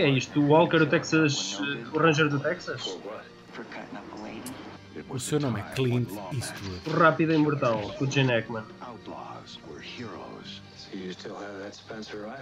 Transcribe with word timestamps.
que 0.00 0.06
é 0.06 0.08
isto? 0.08 0.40
O 0.40 0.48
Walker, 0.48 0.78
o 0.78 0.86
Texas, 0.86 1.60
o 1.92 1.98
Ranger 1.98 2.28
do 2.28 2.40
Texas? 2.40 2.98
O 5.08 5.18
seu 5.18 5.38
nome 5.38 5.60
é 5.60 5.62
Clint 5.74 6.08
Eastwood. 6.32 6.80
O 6.86 6.98
Rápido 6.98 7.32
e 7.32 7.36
Imortal, 7.36 7.80
com 7.98 8.04
o 8.04 8.10
Gene 8.10 8.32
Hackman. 8.32 8.64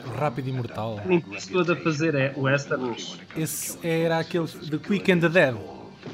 O 0.06 0.10
Rápido 0.18 0.46
e 0.46 0.50
Imortal. 0.50 1.00
Clint 1.02 1.24
Eastwood 1.32 1.72
a 1.72 1.76
fazer 1.76 2.14
é 2.14 2.32
westerns. 2.36 3.18
Esse 3.36 3.78
era 3.86 4.18
aquele 4.18 4.46
The 4.46 4.78
Quick 4.78 5.10
and 5.10 5.20
the 5.20 5.28
Dead. 5.28 5.56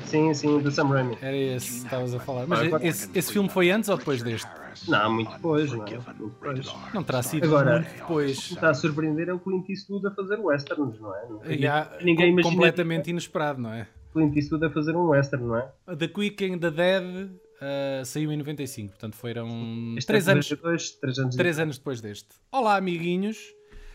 Sim, 0.07 0.33
sim, 0.35 0.59
do 0.61 0.71
Sam 0.71 0.89
Raimi. 0.89 1.19
Era 1.21 1.37
esse 1.37 1.81
que 1.81 1.85
estavas 1.87 2.15
a 2.15 2.21
falar. 2.21 2.47
Mas 2.47 2.61
esse, 2.83 3.11
esse 3.19 3.33
filme 3.33 3.49
foi 3.49 3.71
antes 3.71 3.89
ou 3.89 3.97
depois 3.97 4.23
deste? 4.23 4.49
Não, 4.89 5.13
muito 5.15 5.33
depois, 5.33 5.73
não 5.73 5.87
é? 5.87 5.91
Muito 5.91 6.29
depois. 6.29 6.67
Não 6.93 7.03
terá 7.03 7.23
sido 7.23 7.45
Agora, 7.45 7.81
muito 7.81 7.93
depois. 7.95 8.39
O 8.39 8.49
que 8.49 8.55
está 8.55 8.71
a 8.71 8.75
surpreender 8.75 9.29
é 9.29 9.33
o 9.33 9.39
Clint 9.39 9.69
Eastwood 9.69 10.07
a 10.07 10.11
fazer 10.11 10.39
westerns, 10.41 11.01
não 11.01 11.15
é? 11.15 11.27
Não- 11.29 11.41
Ninguém 12.03 12.17
com- 12.17 12.23
imagina 12.25 12.43
completamente 12.43 13.11
inesperado, 13.11 13.61
não 13.61 13.73
é? 13.73 13.87
Clint 14.13 14.37
Eastwood 14.37 14.65
a 14.67 14.71
fazer 14.71 14.95
um 14.97 15.09
western, 15.09 15.45
não 15.45 15.57
é? 15.59 15.69
The 15.97 16.09
Quick 16.09 16.45
and 16.53 16.59
the 16.59 16.71
Dead 16.71 17.31
uh, 17.31 18.05
saiu 18.05 18.31
em 18.33 18.37
95, 18.37 18.91
portanto 18.91 19.17
foram 19.17 19.95
Este 19.97 20.07
3 20.07 20.29
é 20.29 20.33
anos, 20.33 20.51
92, 20.51 20.91
três 20.93 21.19
anos. 21.19 21.37
três 21.37 21.59
anos 21.59 21.79
depois 21.79 22.01
deste. 22.01 22.29
Olá, 22.53 22.77
amiguinhos. 22.77 23.39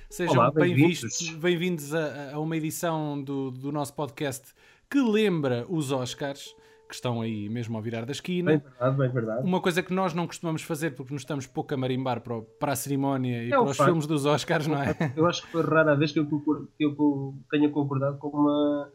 Sejam 0.09 0.51
bem-vindos 0.51 1.01
bem-vindos. 1.01 1.29
bem-vindos 1.39 1.93
a, 1.93 2.31
a 2.33 2.39
uma 2.39 2.57
edição 2.57 3.21
do, 3.21 3.51
do 3.51 3.71
nosso 3.71 3.93
podcast 3.93 4.43
que 4.89 4.99
lembra 5.01 5.65
os 5.69 5.91
Oscars, 5.91 6.55
que 6.87 6.95
estão 6.95 7.21
aí 7.21 7.47
mesmo 7.49 7.77
ao 7.77 7.83
virar 7.83 8.05
da 8.05 8.11
esquina. 8.11 8.51
Bem 8.51 8.59
verdade, 8.59 8.97
bem 8.97 9.09
verdade. 9.11 9.43
Uma 9.47 9.61
coisa 9.61 9.83
que 9.83 9.93
nós 9.93 10.13
não 10.13 10.25
costumamos 10.25 10.63
fazer 10.63 10.95
porque 10.95 11.13
nos 11.13 11.21
estamos 11.21 11.45
pouco 11.45 11.73
a 11.73 11.77
marimbar 11.77 12.21
para, 12.21 12.37
o- 12.37 12.41
para 12.41 12.71
a 12.71 12.75
cerimónia 12.75 13.43
e 13.43 13.47
É 13.47 13.49
para 13.49 13.63
os 13.63 13.77
facto. 13.77 13.89
filmes 13.89 14.07
dos 14.07 14.25
Oscars, 14.25 14.65
não 14.65 14.81
é? 14.81 14.95
Eu 15.15 15.27
acho 15.27 15.43
que 15.43 15.49
foi 15.51 15.61
rara 15.61 15.91
a 15.91 15.95
vez 15.95 16.11
que 16.11 16.19
eu, 16.19 16.25
que 16.25 16.83
eu 16.83 17.35
tenha 17.51 17.69
concordado 17.69 18.17
com 18.17 18.29
uma, 18.29 18.91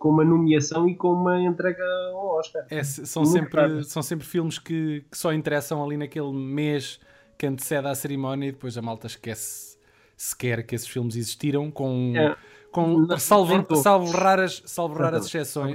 com 0.00 0.08
uma 0.10 0.24
nomeação 0.24 0.88
e 0.88 0.96
com 0.96 1.12
uma 1.12 1.40
entrega 1.40 1.84
ao 2.12 2.38
Oscar. 2.38 2.66
É, 2.70 2.82
são, 2.82 3.22
Muito 3.22 3.32
sempre, 3.38 3.60
raro. 3.60 3.84
são 3.84 4.02
sempre 4.02 4.26
filmes 4.26 4.58
que, 4.58 5.04
que 5.08 5.16
só 5.16 5.32
interessam 5.32 5.84
ali 5.84 5.96
naquele 5.96 6.32
mês 6.32 6.98
que 7.38 7.46
antecede 7.46 7.86
à 7.86 7.94
cerimónia 7.94 8.48
e 8.48 8.52
depois 8.52 8.76
a 8.76 8.82
malta 8.82 9.06
esquece 9.06 9.78
sequer 10.16 10.66
que 10.66 10.74
esses 10.74 10.88
filmes 10.88 11.14
existiram, 11.14 11.70
com, 11.70 12.12
É. 12.16 12.36
com 12.72 12.98
Não- 13.06 13.18
salvo, 13.18 13.76
salvo 13.76 14.10
raras, 14.12 14.62
salvo 14.66 14.94
raras 14.94 15.26
exceções. 15.26 15.74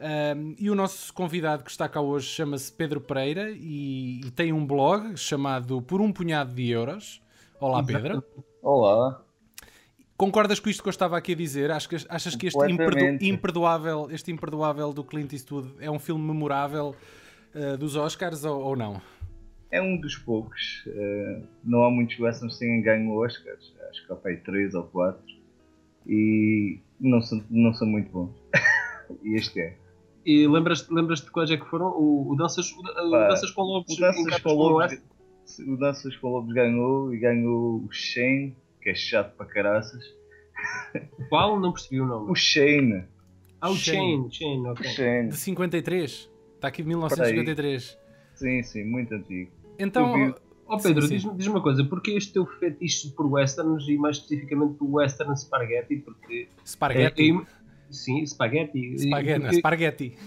Um, 0.00 0.56
e 0.58 0.68
o 0.68 0.74
nosso 0.74 1.12
convidado 1.14 1.62
que 1.62 1.70
está 1.70 1.88
cá 1.88 2.00
hoje 2.00 2.26
chama-se 2.26 2.72
Pedro 2.72 3.00
Pereira 3.00 3.50
e, 3.50 4.20
e 4.26 4.30
tem 4.32 4.52
um 4.52 4.66
blog 4.66 5.16
chamado 5.16 5.80
Por 5.80 6.00
um 6.00 6.12
Punhado 6.12 6.52
de 6.52 6.68
Euros. 6.70 7.22
Olá, 7.60 7.82
Pedro. 7.84 8.24
Olá. 8.60 9.22
Concordas 10.16 10.58
com 10.60 10.68
isto 10.68 10.82
que 10.82 10.88
eu 10.88 10.90
estava 10.90 11.16
aqui 11.16 11.32
a 11.32 11.36
dizer? 11.36 11.70
Achas 11.70 11.86
que, 11.86 12.06
achas 12.08 12.36
que 12.36 12.46
este 12.48 12.70
imperdo- 12.70 13.24
imperdoável, 13.24 14.08
este 14.10 14.30
imperdoável 14.32 14.92
do 14.92 15.02
Clint 15.04 15.32
Eastwood 15.32 15.72
é 15.80 15.90
um 15.90 15.98
filme 15.98 16.24
memorável 16.24 16.94
uh, 17.54 17.76
dos 17.76 17.94
Oscars 17.96 18.44
ou, 18.44 18.60
ou 18.60 18.76
não? 18.76 19.00
É 19.70 19.80
um 19.80 19.96
dos 20.00 20.16
poucos. 20.16 20.82
eh, 20.86 21.42
não 21.64 21.82
há 21.84 21.90
muitos 21.90 22.18
westerns 22.18 22.54
que 22.54 22.58
tenham 22.60 22.82
ganho 22.82 23.10
Oscars. 23.16 23.72
Acho 23.88 24.06
que 24.06 24.12
há 24.12 24.16
para 24.16 24.30
aí 24.32 24.36
3 24.36 24.74
ou 24.74 24.82
4. 24.84 25.18
E 26.06 26.80
não 27.00 27.20
são, 27.20 27.44
não 27.50 27.72
são 27.74 27.86
muito 27.86 28.10
bons. 28.10 28.30
e 29.22 29.34
este 29.34 29.60
é. 29.60 29.76
E 30.24 30.46
lembras-te 30.46 30.92
lembras 30.92 31.20
de 31.20 31.30
quais 31.30 31.50
é 31.50 31.56
que 31.56 31.66
foram? 31.66 31.88
O, 31.88 32.30
o 32.30 32.36
Danças, 32.36 32.70
o, 32.72 32.80
o 32.80 33.10
Danças 33.10 33.50
com 33.50 33.62
Lobos. 33.62 33.96
O 33.96 34.00
Danças 34.00 34.40
com 34.40 34.50
o 34.50 34.54
Lobos, 34.54 35.02
o 35.66 35.76
Danças 35.76 36.16
com 36.16 36.28
Lobos 36.28 36.54
ganhou 36.54 37.12
e 37.12 37.18
ganhou 37.18 37.84
o 37.84 37.88
Shane, 37.90 38.56
que 38.80 38.90
é 38.90 38.94
chato 38.94 39.36
para 39.36 39.46
caraças. 39.46 40.02
Qual? 41.28 41.58
Não 41.58 41.72
percebi 41.72 42.00
o 42.00 42.06
nome. 42.06 42.30
O 42.30 42.34
Shane. 42.34 43.04
Ah, 43.60 43.70
o 43.70 43.76
Shane. 43.76 44.16
O 44.16 44.70
ok. 44.70 44.90
Shane. 44.90 45.28
De 45.28 45.36
53. 45.36 46.30
Está 46.54 46.68
aqui 46.68 46.82
de 46.82 46.88
1953. 46.88 47.98
Sim, 48.34 48.62
sim, 48.62 48.84
muito 48.84 49.14
antigo. 49.14 49.50
Então, 49.78 50.34
Ó 50.72 50.78
Pedro, 50.82 51.06
diz-me 51.06 51.34
diz 51.36 51.46
uma 51.46 51.60
coisa, 51.60 51.84
porquê 51.84 52.12
este 52.12 52.32
teu 52.32 52.46
fetiche 52.46 53.10
por 53.10 53.26
westerns 53.26 53.86
e 53.88 53.96
mais 53.96 54.16
especificamente 54.16 54.74
por 54.74 54.88
western 54.90 55.36
spaghetti? 55.36 55.96
Porque. 55.96 56.48
Spaghetti. 56.64 57.30
é- 57.30 57.34
é- 57.34 57.46
sim, 57.90 58.24
spaghetti. 58.26 58.98
Spaghetti, 58.98 59.40
Porque- 59.40 59.56
spaghetti. 59.56 60.18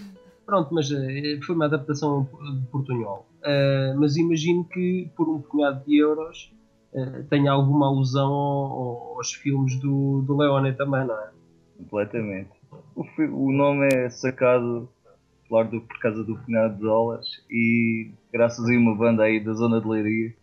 Pronto, 0.44 0.72
mas 0.72 0.88
eh, 0.92 1.40
foi 1.44 1.56
uma 1.56 1.64
adaptação 1.64 2.28
de 2.60 2.66
portunhol. 2.68 3.26
Eh, 3.42 3.94
mas 3.98 4.16
imagino 4.16 4.64
que 4.64 5.10
por 5.16 5.28
um 5.28 5.40
punhado 5.40 5.84
de 5.84 5.96
euros 5.98 6.52
eh, 6.94 7.24
tenha 7.28 7.50
alguma 7.50 7.88
alusão 7.88 8.32
ao- 8.32 9.14
aos 9.16 9.32
filmes 9.32 9.76
do, 9.80 10.22
do 10.22 10.36
Leone 10.36 10.72
também, 10.74 11.04
não 11.04 11.18
é? 11.18 11.30
Completamente. 11.78 12.50
O, 12.94 13.04
o 13.48 13.52
nome 13.52 13.88
é 13.92 14.08
sacado, 14.08 14.88
por 15.48 15.98
causa 16.00 16.24
do 16.24 16.36
punhado 16.38 16.76
de 16.76 16.82
dólares 16.82 17.26
e 17.50 18.10
graças 18.32 18.68
a 18.68 18.72
uma 18.72 18.94
banda 18.94 19.22
aí 19.22 19.40
da 19.40 19.52
zona 19.54 19.80
de 19.80 19.88
Leiria 19.88 20.34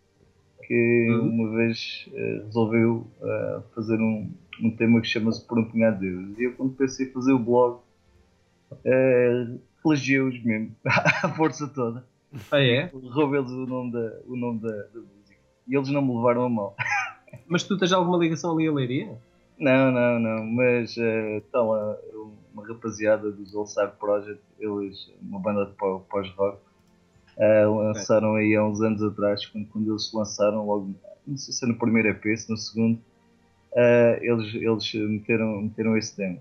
que 0.66 1.08
Uhum. 1.10 1.28
uma 1.28 1.56
vez 1.56 2.08
eh, 2.12 2.42
resolveu 2.46 3.06
eh, 3.22 3.60
fazer 3.74 4.00
um, 4.00 4.30
um 4.62 4.70
tema 4.70 5.00
que 5.00 5.06
chama-se 5.06 5.46
Por 5.46 5.58
um 5.58 5.64
Punhado 5.64 6.00
de 6.00 6.06
Euros. 6.06 6.38
E 6.38 6.44
eu 6.44 6.52
quando 6.54 6.72
pensei 6.74 7.06
em 7.06 7.10
fazer 7.10 7.32
o 7.32 7.38
blog, 7.38 7.80
uh, 8.72 9.60
plagiei-os 9.82 10.42
mesmo, 10.42 10.74
à 10.84 11.28
força 11.30 11.68
toda. 11.68 12.04
Ah, 12.50 12.60
é? 12.60 12.90
Roubei-lhes 12.92 13.50
o 13.50 13.66
nome, 13.66 13.92
da, 13.92 14.20
o 14.26 14.36
nome 14.36 14.60
da, 14.60 14.70
da 14.70 15.00
música. 15.00 15.38
E 15.68 15.76
eles 15.76 15.88
não 15.90 16.02
me 16.02 16.14
levaram 16.16 16.44
a 16.44 16.48
mal. 16.48 16.76
Mas 17.46 17.62
tu 17.62 17.76
tens 17.76 17.92
alguma 17.92 18.16
ligação 18.16 18.52
ali 18.52 18.66
a 18.66 18.72
Leiria? 18.72 19.18
Não, 19.58 19.92
não, 19.92 20.18
não, 20.18 20.46
mas 20.46 20.96
eh, 20.98 21.38
está 21.38 21.62
lá 21.62 21.96
uma 22.52 22.66
rapaziada 22.66 23.30
dos 23.30 23.54
All 23.54 23.66
Star 23.66 23.92
Project, 23.96 24.42
eles, 24.58 25.10
uma 25.22 25.38
banda 25.38 25.66
de 25.66 25.72
pó- 25.72 26.04
pós-rock, 26.10 26.58
eh, 27.36 27.64
lançaram 27.66 28.34
aí 28.34 28.54
há 28.56 28.64
uns 28.64 28.80
anos 28.80 29.02
atrás, 29.02 29.46
quando, 29.46 29.66
quando 29.68 29.90
eles 29.90 30.08
se 30.08 30.16
lançaram, 30.16 30.66
logo, 30.66 30.94
não 31.26 31.36
sei 31.36 31.54
se 31.54 31.64
é 31.64 31.68
no 31.68 31.76
primeiro 31.76 32.08
EP, 32.08 32.36
se 32.36 32.50
no 32.50 32.56
segundo, 32.56 32.98
eh, 33.76 34.18
eles, 34.22 34.54
eles 34.54 34.94
meteram, 35.08 35.62
meteram 35.62 35.96
esse 35.96 36.16
demo, 36.16 36.40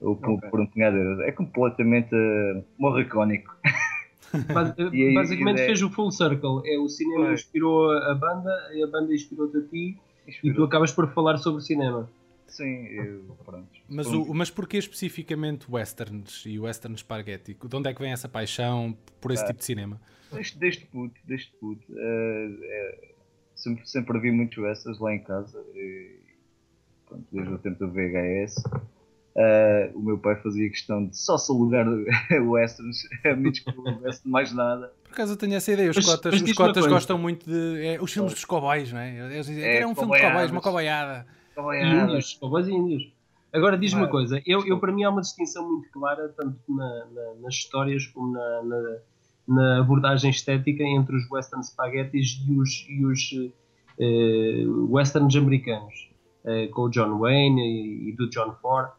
o 0.00 0.16
por, 0.16 0.32
Ok. 0.34 0.48
por 0.50 0.60
um 0.60 0.66
punhado 0.66 0.96
de 0.96 1.02
euros. 1.02 1.20
É 1.20 1.32
completamente 1.32 2.14
uh, 2.14 2.64
morricónico. 2.78 3.54
Aí, 4.92 5.14
Basicamente 5.14 5.64
fez 5.64 5.82
o 5.82 5.90
full 5.90 6.10
circle. 6.10 6.60
É, 6.66 6.78
o 6.78 6.88
cinema 6.88 7.26
Foi. 7.26 7.34
inspirou 7.34 7.90
a 7.90 8.14
banda 8.14 8.50
e 8.74 8.82
a 8.82 8.86
banda 8.86 9.14
inspirou-te 9.14 9.56
a 9.56 9.62
ti 9.62 9.76
e 9.86 9.96
tu 10.24 10.28
Inspirou. 10.30 10.66
acabas 10.66 10.92
por 10.92 11.08
falar 11.12 11.38
sobre 11.38 11.62
cinema. 11.62 12.08
Sim, 12.48 12.86
eu, 12.86 13.36
pronto. 13.44 13.68
Mas, 13.88 14.06
o, 14.08 14.32
mas 14.34 14.50
porquê 14.50 14.78
especificamente 14.78 15.66
westerns 15.70 16.44
e 16.46 16.58
western 16.58 16.96
spaghetti? 16.96 17.54
De 17.54 17.76
onde 17.76 17.88
é 17.88 17.94
que 17.94 18.00
vem 18.00 18.10
essa 18.12 18.28
paixão 18.28 18.96
por 19.20 19.30
esse 19.30 19.44
Ah. 19.44 19.46
tipo 19.46 19.58
de 19.60 19.64
cinema? 19.64 20.00
Desde, 20.32 20.58
desde 20.58 20.84
puto, 20.86 21.14
desde 21.24 21.50
puto. 21.60 21.84
eh, 21.96 22.48
eh, 22.62 23.08
sempre, 23.54 23.86
sempre 23.88 24.18
vi 24.18 24.30
muitos 24.30 24.62
essas 24.64 24.98
lá 24.98 25.14
em 25.14 25.20
casa. 25.22 25.62
E, 25.74 26.16
pronto, 27.06 27.24
desde 27.30 27.52
o 27.54 27.58
tempo 27.58 27.78
do 27.86 27.90
VHS. 27.92 28.62
Eh, 29.36 29.90
o 29.94 30.00
meu 30.00 30.18
pai 30.18 30.34
fazia 30.42 30.68
questão 30.68 31.06
de 31.06 31.16
só 31.16 31.38
se 31.38 31.52
alugar 31.52 31.86
westerns, 32.48 33.02
amigos 33.24 33.60
que 33.60 33.76
não 33.76 33.84
houvesse 33.94 34.26
mais 34.26 34.52
nada. 34.52 34.92
Por 35.04 35.12
acaso 35.12 35.34
eu 35.34 35.36
tenho 35.36 35.54
essa 35.54 35.70
ideia. 35.72 35.90
Os 35.90 35.96
Mas- 35.96 36.06
cotas, 36.06 36.32
mas 36.40 36.42
os 36.50 36.56
cotas 36.56 36.86
gostam 36.86 37.16
muito 37.18 37.48
de. 37.48 37.86
é, 37.86 38.00
os 38.02 38.12
filmes 38.12 38.32
dos 38.34 38.44
cowboys, 38.44 38.92
não 38.92 38.98
é? 39.00 39.32
Eles 39.32 39.46
dizem, 39.46 39.62
É, 39.62 39.76
era 39.76 39.86
um 39.88 39.94
filme 39.94 40.12
de 40.16 40.20
cowboys, 40.22 40.50
uma 40.50 40.60
coboiada. 40.60 41.26
E 41.58 42.02
índios, 42.04 42.38
índios. 42.68 43.12
Agora 43.52 43.78
diz-me 43.78 44.00
uma 44.00 44.06
Ah, 44.06 44.10
coisa, 44.10 44.42
eu, 44.46 44.66
eu 44.66 44.78
para 44.78 44.92
mim 44.92 45.04
há 45.04 45.10
uma 45.10 45.22
distinção 45.22 45.66
muito 45.68 45.90
clara, 45.90 46.28
tanto 46.36 46.58
na- 46.68 47.06
na- 47.06 47.34
nas 47.42 47.54
histórias 47.54 48.06
como 48.08 48.32
na, 48.32 48.62
na- 48.62 48.98
na 49.48 49.80
abordagem 49.80 50.30
estética 50.30 50.82
entre 50.84 51.16
os 51.16 51.30
western 51.30 51.64
spaghettis 51.64 52.44
e 52.46 52.52
os, 52.60 52.86
e 52.88 53.06
os 53.06 53.52
eh, 53.98 54.64
westerns 54.90 55.34
americanos, 55.34 56.10
eh, 56.44 56.66
com 56.68 56.82
o 56.82 56.88
John 56.90 57.18
Wayne 57.18 57.60
e, 57.60 58.10
e 58.10 58.12
do 58.16 58.28
John 58.28 58.52
Ford. 58.60 58.90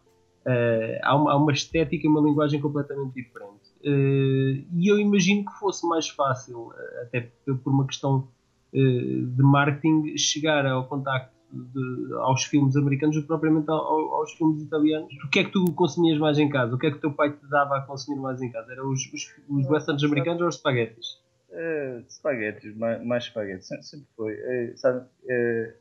Eh, 0.46 1.00
há, 1.04 1.16
uma, 1.16 1.32
há 1.34 1.36
uma 1.36 1.52
estética 1.52 2.06
e 2.08 2.10
uma 2.10 2.20
linguagem 2.22 2.60
completamente 2.60 3.14
diferente. 3.14 3.60
E 3.84 4.92
eu 4.92 5.00
imagino 5.00 5.46
que 5.46 5.54
fosse 5.60 5.88
mais 5.88 6.10
fácil, 6.10 6.74
até 7.04 7.32
por 7.64 7.72
uma 7.72 7.86
questão 7.86 8.28
de 8.74 9.42
marketing, 9.42 10.18
chegar 10.18 10.66
ao 10.66 10.86
contacto 10.86 11.32
de- 11.52 12.14
aos 12.16 12.44
filmes 12.44 12.76
americanos 12.76 13.16
do 13.16 13.22
que 13.22 13.28
propriamente 13.28 13.70
ao- 13.70 13.78
ao- 13.78 14.14
aos 14.20 14.34
filmes 14.34 14.62
italianos. 14.62 15.12
O 15.26 15.30
que 15.30 15.40
é 15.40 15.44
que 15.44 15.52
tu 15.52 15.66
consumias 15.74 16.18
mais 16.20 16.38
em 16.38 16.50
casa? 16.50 16.76
O 16.76 16.78
que 16.80 16.88
é 16.88 16.92
que 16.92 16.98
o 16.98 17.02
teu 17.02 17.12
pai 17.14 17.32
te 17.32 17.46
dava 17.50 17.78
a 17.78 17.82
consumir 17.82 18.20
mais 18.20 18.42
em 18.42 18.52
casa? 18.52 18.72
Eram 18.72 18.90
os, 18.92 19.02
os, 19.14 19.36
os 19.50 19.68
westerns 19.70 20.04
americanos 20.04 20.42
ou 20.42 20.48
os 20.48 20.56
espaguetis? 20.56 21.20
Eh, 21.52 22.04
espaguetes, 22.08 22.76
mais, 22.78 23.04
mais 23.06 23.24
espaguetes, 23.24 23.68
sempre, 23.68 23.84
sempre 23.86 24.08
foi. 24.16 24.34
Eh, 24.34 24.74
sabe, 24.76 25.06
eh, 25.28 25.76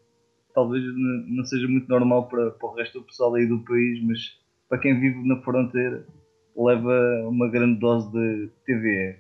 talvez 0.55 0.83
não 0.97 1.45
seja 1.45 1.69
muito 1.69 1.87
normal 1.89 2.27
para, 2.29 2.51
para 2.53 2.69
o 2.69 2.75
resto 2.75 3.01
do 3.01 3.05
pessoal 3.05 3.35
aí 3.35 3.47
do 3.47 3.59
país, 3.65 4.03
mas 4.03 4.19
para 4.69 4.79
quem 4.79 4.99
vive 4.99 5.27
na 5.29 5.37
fronteira 5.43 6.07
leva 6.57 7.29
uma 7.29 7.49
grande 7.49 7.79
dose 7.79 8.11
de 8.11 8.49
TVE 8.65 9.17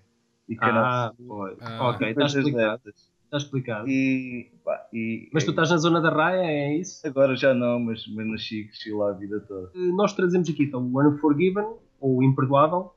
e 0.49 0.57
canal 0.57 0.85
Ah. 0.85 1.13
Ah. 1.61 1.89
ok, 1.91 2.09
está 2.09 2.25
explicado. 2.27 2.83
Está 3.29 3.37
explicado. 3.37 3.87
E, 3.87 4.51
pá, 4.65 4.89
e, 4.91 5.29
Mas 5.35 5.45
tu 5.45 5.51
estás 5.51 5.71
na 5.71 5.77
zona 5.77 6.01
da 6.01 6.09
raia, 6.09 6.47
é 6.47 6.77
isso? 6.79 7.07
Agora 7.07 7.37
já 7.37 7.53
não, 7.53 7.79
mas, 7.79 8.07
mas 8.09 8.27
nasci 8.27 8.61
e 8.61 8.65
cresci 8.65 8.91
lá 8.91 9.11
a 9.11 9.13
vida 9.13 9.39
toda. 9.41 9.71
Eh, 9.75 9.93
Nós 9.93 10.15
trazemos 10.15 10.49
aqui 10.49 10.63
então 10.65 10.81
o 10.81 11.07
Unforgiven, 11.07 11.67
ou 12.01 12.23
Imperdoável, 12.23 12.91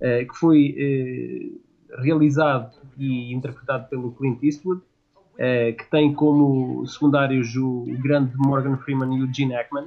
eh, 0.00 0.24
que 0.24 0.34
foi 0.36 0.74
eh, 0.76 2.02
realizado 2.02 2.76
e 2.98 3.32
interpretado 3.32 3.88
pelo 3.88 4.10
Clint 4.12 4.42
Eastwood, 4.42 4.82
que 5.36 5.90
tem 5.90 6.14
como 6.14 6.84
secundários 6.86 7.54
o 7.56 7.84
grande 8.02 8.32
Morgan 8.36 8.78
Freeman 8.78 9.18
e 9.18 9.22
o 9.22 9.32
Gene 9.32 9.54
Hackman. 9.54 9.86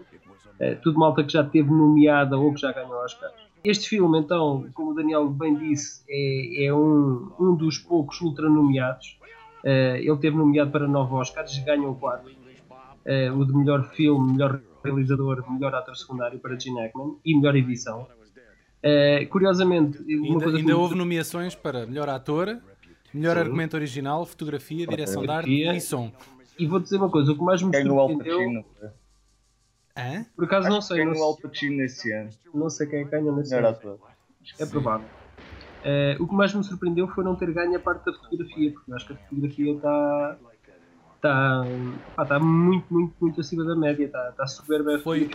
Tudo 0.83 0.99
malta 0.99 1.23
que 1.23 1.33
já 1.33 1.43
teve 1.43 1.71
nomeada 1.71 2.37
ou 2.37 2.53
que 2.53 2.61
já 2.61 2.71
ganhou 2.71 2.93
Oscar. 3.03 3.31
Este 3.63 3.89
filme, 3.89 4.19
então, 4.19 4.69
como 4.73 4.91
o 4.91 4.93
Daniel 4.93 5.27
bem 5.27 5.55
disse, 5.57 6.03
é, 6.07 6.65
é 6.65 6.73
um, 6.73 7.31
um 7.39 7.55
dos 7.55 7.77
poucos 7.79 8.21
ultra 8.21 8.47
nomeados. 8.47 9.18
Eh, 9.18 9.18
ele 9.63 10.17
teve 10.17 10.35
nomeado 10.37 10.71
para 10.71 10.87
nove 10.87 11.13
Oscars, 11.15 11.57
ganhou 11.59 11.95
quatro. 11.95 12.31
Eh, 13.05 13.31
o 13.31 13.43
de 13.45 13.53
melhor 13.53 13.89
filme, 13.91 14.33
melhor 14.33 14.61
realizador, 14.83 15.43
melhor 15.51 15.73
ator 15.75 15.95
secundário 15.95 16.37
para 16.39 16.57
Gene 16.59 16.79
Hackman 16.81 17.17
e 17.25 17.35
melhor 17.35 17.55
edição. 17.55 18.07
Eh, 18.83 19.25
curiosamente, 19.25 19.97
uma 20.15 20.27
Ainda, 20.27 20.43
coisa 20.43 20.57
ainda 20.57 20.77
houve 20.77 20.95
nomeações 20.95 21.55
para 21.55 21.85
melhor 21.85 22.07
ator, 22.09 22.59
melhor 23.13 23.35
Sim. 23.35 23.41
argumento 23.41 23.75
original, 23.75 24.25
fotografia, 24.25 24.85
direção 24.87 25.21
de 25.23 25.29
arte 25.31 25.49
Fotografia. 25.49 25.75
e 25.77 25.81
som. 25.81 26.11
E 26.57 26.65
vou 26.67 26.79
dizer 26.79 26.97
uma 26.97 27.09
coisa, 27.09 27.31
o 27.31 27.35
que 27.37 27.41
mais 27.43 27.61
me 27.61 27.71
Ganhou 27.71 27.97
o 27.97 27.99
Al 27.99 28.09
surpreendeu? 28.09 28.65
Hã? 29.97 30.25
por 30.35 30.45
acaso 30.45 30.67
Acho 30.67 30.75
não 30.75 30.81
sei, 30.81 30.97
ganhou 30.97 31.13
não, 31.13 31.21
o 31.21 31.23
Al 31.25 31.33
sei- 31.35 31.49
Pacino 31.49 31.81
esse 31.83 32.11
ano. 32.13 32.29
não 32.53 32.69
sei 32.69 32.87
quem 32.87 32.99
é 32.99 33.03
que 33.03 33.09
ganhou 33.11 33.35
nesse 33.35 33.53
Melhor 33.53 33.67
ano. 33.69 33.77
ator. 33.77 33.99
É 34.59 34.65
provável. 34.65 35.07
Eh, 35.83 36.17
o 36.19 36.27
que 36.27 36.33
mais 36.33 36.53
me 36.53 36.63
surpreendeu 36.63 37.07
foi 37.07 37.23
não 37.23 37.35
ter 37.35 37.51
ganho 37.53 37.75
a 37.75 37.79
parte 37.79 38.05
da 38.05 38.13
fotografia, 38.13 38.71
porque 38.73 38.91
eu 38.91 38.95
acho 38.95 39.07
que 39.07 39.13
a 39.13 39.15
fotografia 39.15 39.73
está 39.73 40.37
está 41.15 41.63
está 42.21 42.39
muito, 42.39 42.93
muito, 42.93 43.13
muito 43.19 43.41
acima 43.41 43.63
da 43.63 43.75
média, 43.75 44.05
está, 44.05 44.29
está 44.29 44.47
soberba 44.47 44.95
a 44.95 44.99
Foi-. 44.99 45.29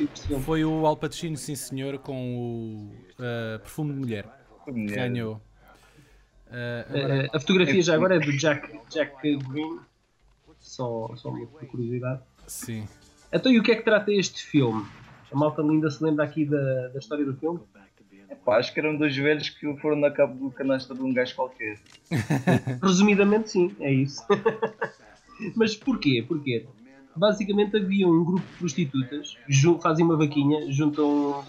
Foi 0.44 0.64
o 0.64 0.86
Al 0.86 0.96
Pacino, 0.96 1.36
sim 1.36 1.54
senhor, 1.54 1.98
com 1.98 2.14
o 2.14 2.92
uh, 3.14 3.58
Perfume 3.60 3.92
de 3.92 3.98
Mulher. 4.00 4.28
Que. 4.64 4.72
Ganhou. 4.86 5.40
Uh, 6.46 6.98
agora- 6.98 7.30
a 7.34 7.40
fotografia 7.40 7.82
já 7.82 7.94
agora 7.94 8.16
é 8.16 8.20
do 8.20 8.32
Jack, 8.36 8.78
Jack 8.90 9.36
Green, 9.36 9.80
só, 10.58 11.10
só 11.16 11.30
uma 11.30 11.46
curiosidade. 11.46 12.20
sim. 12.46 12.86
Então, 13.32 13.50
e 13.50 13.58
o 13.58 13.64
que 13.64 13.72
é 13.72 13.74
que 13.76 13.82
trata 13.82 14.12
este 14.12 14.44
filme? 14.44 14.86
A 15.32 15.36
malta 15.36 15.60
linda 15.60 15.90
se 15.90 16.04
lembra 16.04 16.24
aqui 16.24 16.44
da, 16.44 16.88
da 16.88 16.98
história 17.00 17.24
do 17.24 17.34
filme? 17.34 17.58
Pá, 18.44 18.58
acho 18.58 18.72
que 18.74 18.80
eram 18.80 18.96
dois 18.96 19.16
velhos 19.16 19.48
que 19.48 19.74
foram 19.78 19.96
na 19.96 20.10
cabo 20.10 20.34
do 20.34 20.50
canastra 20.50 20.94
de 20.94 21.02
um 21.02 21.12
gajo 21.14 21.34
qualquer. 21.34 21.78
Resumidamente, 22.82 23.50
sim, 23.50 23.74
é 23.80 23.92
isso. 23.92 24.22
Mas 25.56 25.74
porquê? 25.74 26.24
Porquê? 26.26 26.64
Basicamente 27.16 27.76
havia 27.76 28.06
um 28.08 28.24
grupo 28.24 28.42
de 28.46 28.58
prostitutas, 28.58 29.36
fazem 29.82 30.04
uma 30.04 30.16
vaquinha, 30.16 30.70
juntam. 30.72 31.44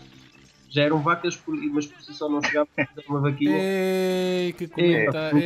Já 0.70 0.84
eram 0.84 1.02
vacas, 1.02 1.36
por- 1.38 1.56
mas 1.56 1.86
por 1.86 2.02
si 2.02 2.14
só 2.14 2.28
não 2.30 2.42
chegavam 2.44 2.68
a 2.78 2.86
fazer 2.86 3.04
uma 3.08 3.22
vaquinha. 3.22 3.58
Ei, 3.58 4.54
que 4.54 4.68
comentário. 4.68 5.40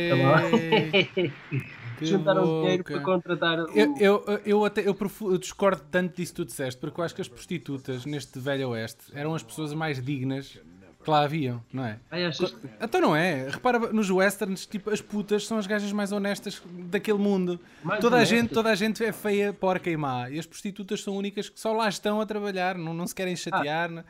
Juntaram 2.02 2.44
dinheiro 2.44 2.78
boca. 2.82 2.92
para 2.94 3.02
contratar. 3.02 3.60
o- 3.60 3.68
Eu, 3.78 3.94
eu, 3.98 4.40
eu, 4.44 4.64
até, 4.64 4.80
eu, 4.80 4.96
eu 5.20 5.38
discordo 5.38 5.82
tanto 5.90 6.16
disso 6.16 6.32
que 6.32 6.36
tu 6.36 6.44
disseste, 6.46 6.80
porque 6.80 7.00
eu 7.00 7.04
acho 7.04 7.14
que 7.14 7.20
as 7.20 7.28
prostitutas 7.28 8.04
neste 8.06 8.38
velho 8.38 8.70
oeste 8.70 9.04
eram 9.12 9.34
as 9.34 9.42
pessoas 9.42 9.72
mais 9.74 10.02
dignas 10.02 10.58
que 11.02 11.10
lá 11.10 11.22
haviam, 11.22 11.62
não 11.72 11.84
é? 11.84 11.98
Ai, 12.10 12.26
achas 12.26 12.50
que. 12.52 12.68
Então 12.80 13.00
não 13.00 13.16
é? 13.16 13.48
Repara, 13.48 13.78
nos 13.92 14.10
westerns, 14.10 14.66
tipo, 14.66 14.90
as 14.90 15.00
putas 15.00 15.46
são 15.46 15.56
as 15.56 15.66
gajas 15.66 15.90
mais 15.92 16.12
honestas 16.12 16.62
daquele 16.90 17.16
mundo. 17.18 17.58
Mais 17.82 18.00
toda, 18.00 18.16
a 18.16 18.24
gente, 18.24 18.52
toda 18.52 18.70
a 18.70 18.74
gente 18.74 19.02
é 19.02 19.10
feia, 19.10 19.52
porca 19.52 19.88
e 19.90 19.96
má. 19.96 20.28
E 20.28 20.38
as 20.38 20.44
prostitutas 20.46 21.02
são 21.02 21.16
únicas 21.16 21.48
que 21.48 21.58
só 21.58 21.72
lá 21.72 21.88
estão 21.88 22.20
a 22.20 22.26
trabalhar, 22.26 22.76
não, 22.76 22.92
não 22.92 23.06
se 23.06 23.14
querem 23.14 23.34
chatear, 23.34 23.90
não- 23.90 24.04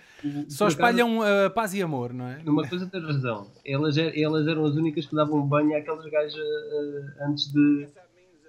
só 0.49 0.67
espalham 0.69 1.19
uh, 1.21 1.51
paz 1.55 1.75
e 1.75 1.81
amor, 1.83 2.13
não 2.13 2.27
é? 2.27 2.39
Numa 2.45 2.67
coisa 2.69 2.87
tens 2.87 3.05
razão. 3.05 3.47
Elas, 3.65 3.97
é- 3.97 4.21
elas 4.21 4.47
eram 4.49 4.65
as 4.65 4.75
únicas 4.75 5.07
que 5.07 5.15
davam 5.15 5.41
banho 5.47 5.77
àquelas 5.77 6.05
gajas 6.11 6.35
eh, 6.35 7.25
antes 7.25 7.53
de, 7.53 7.87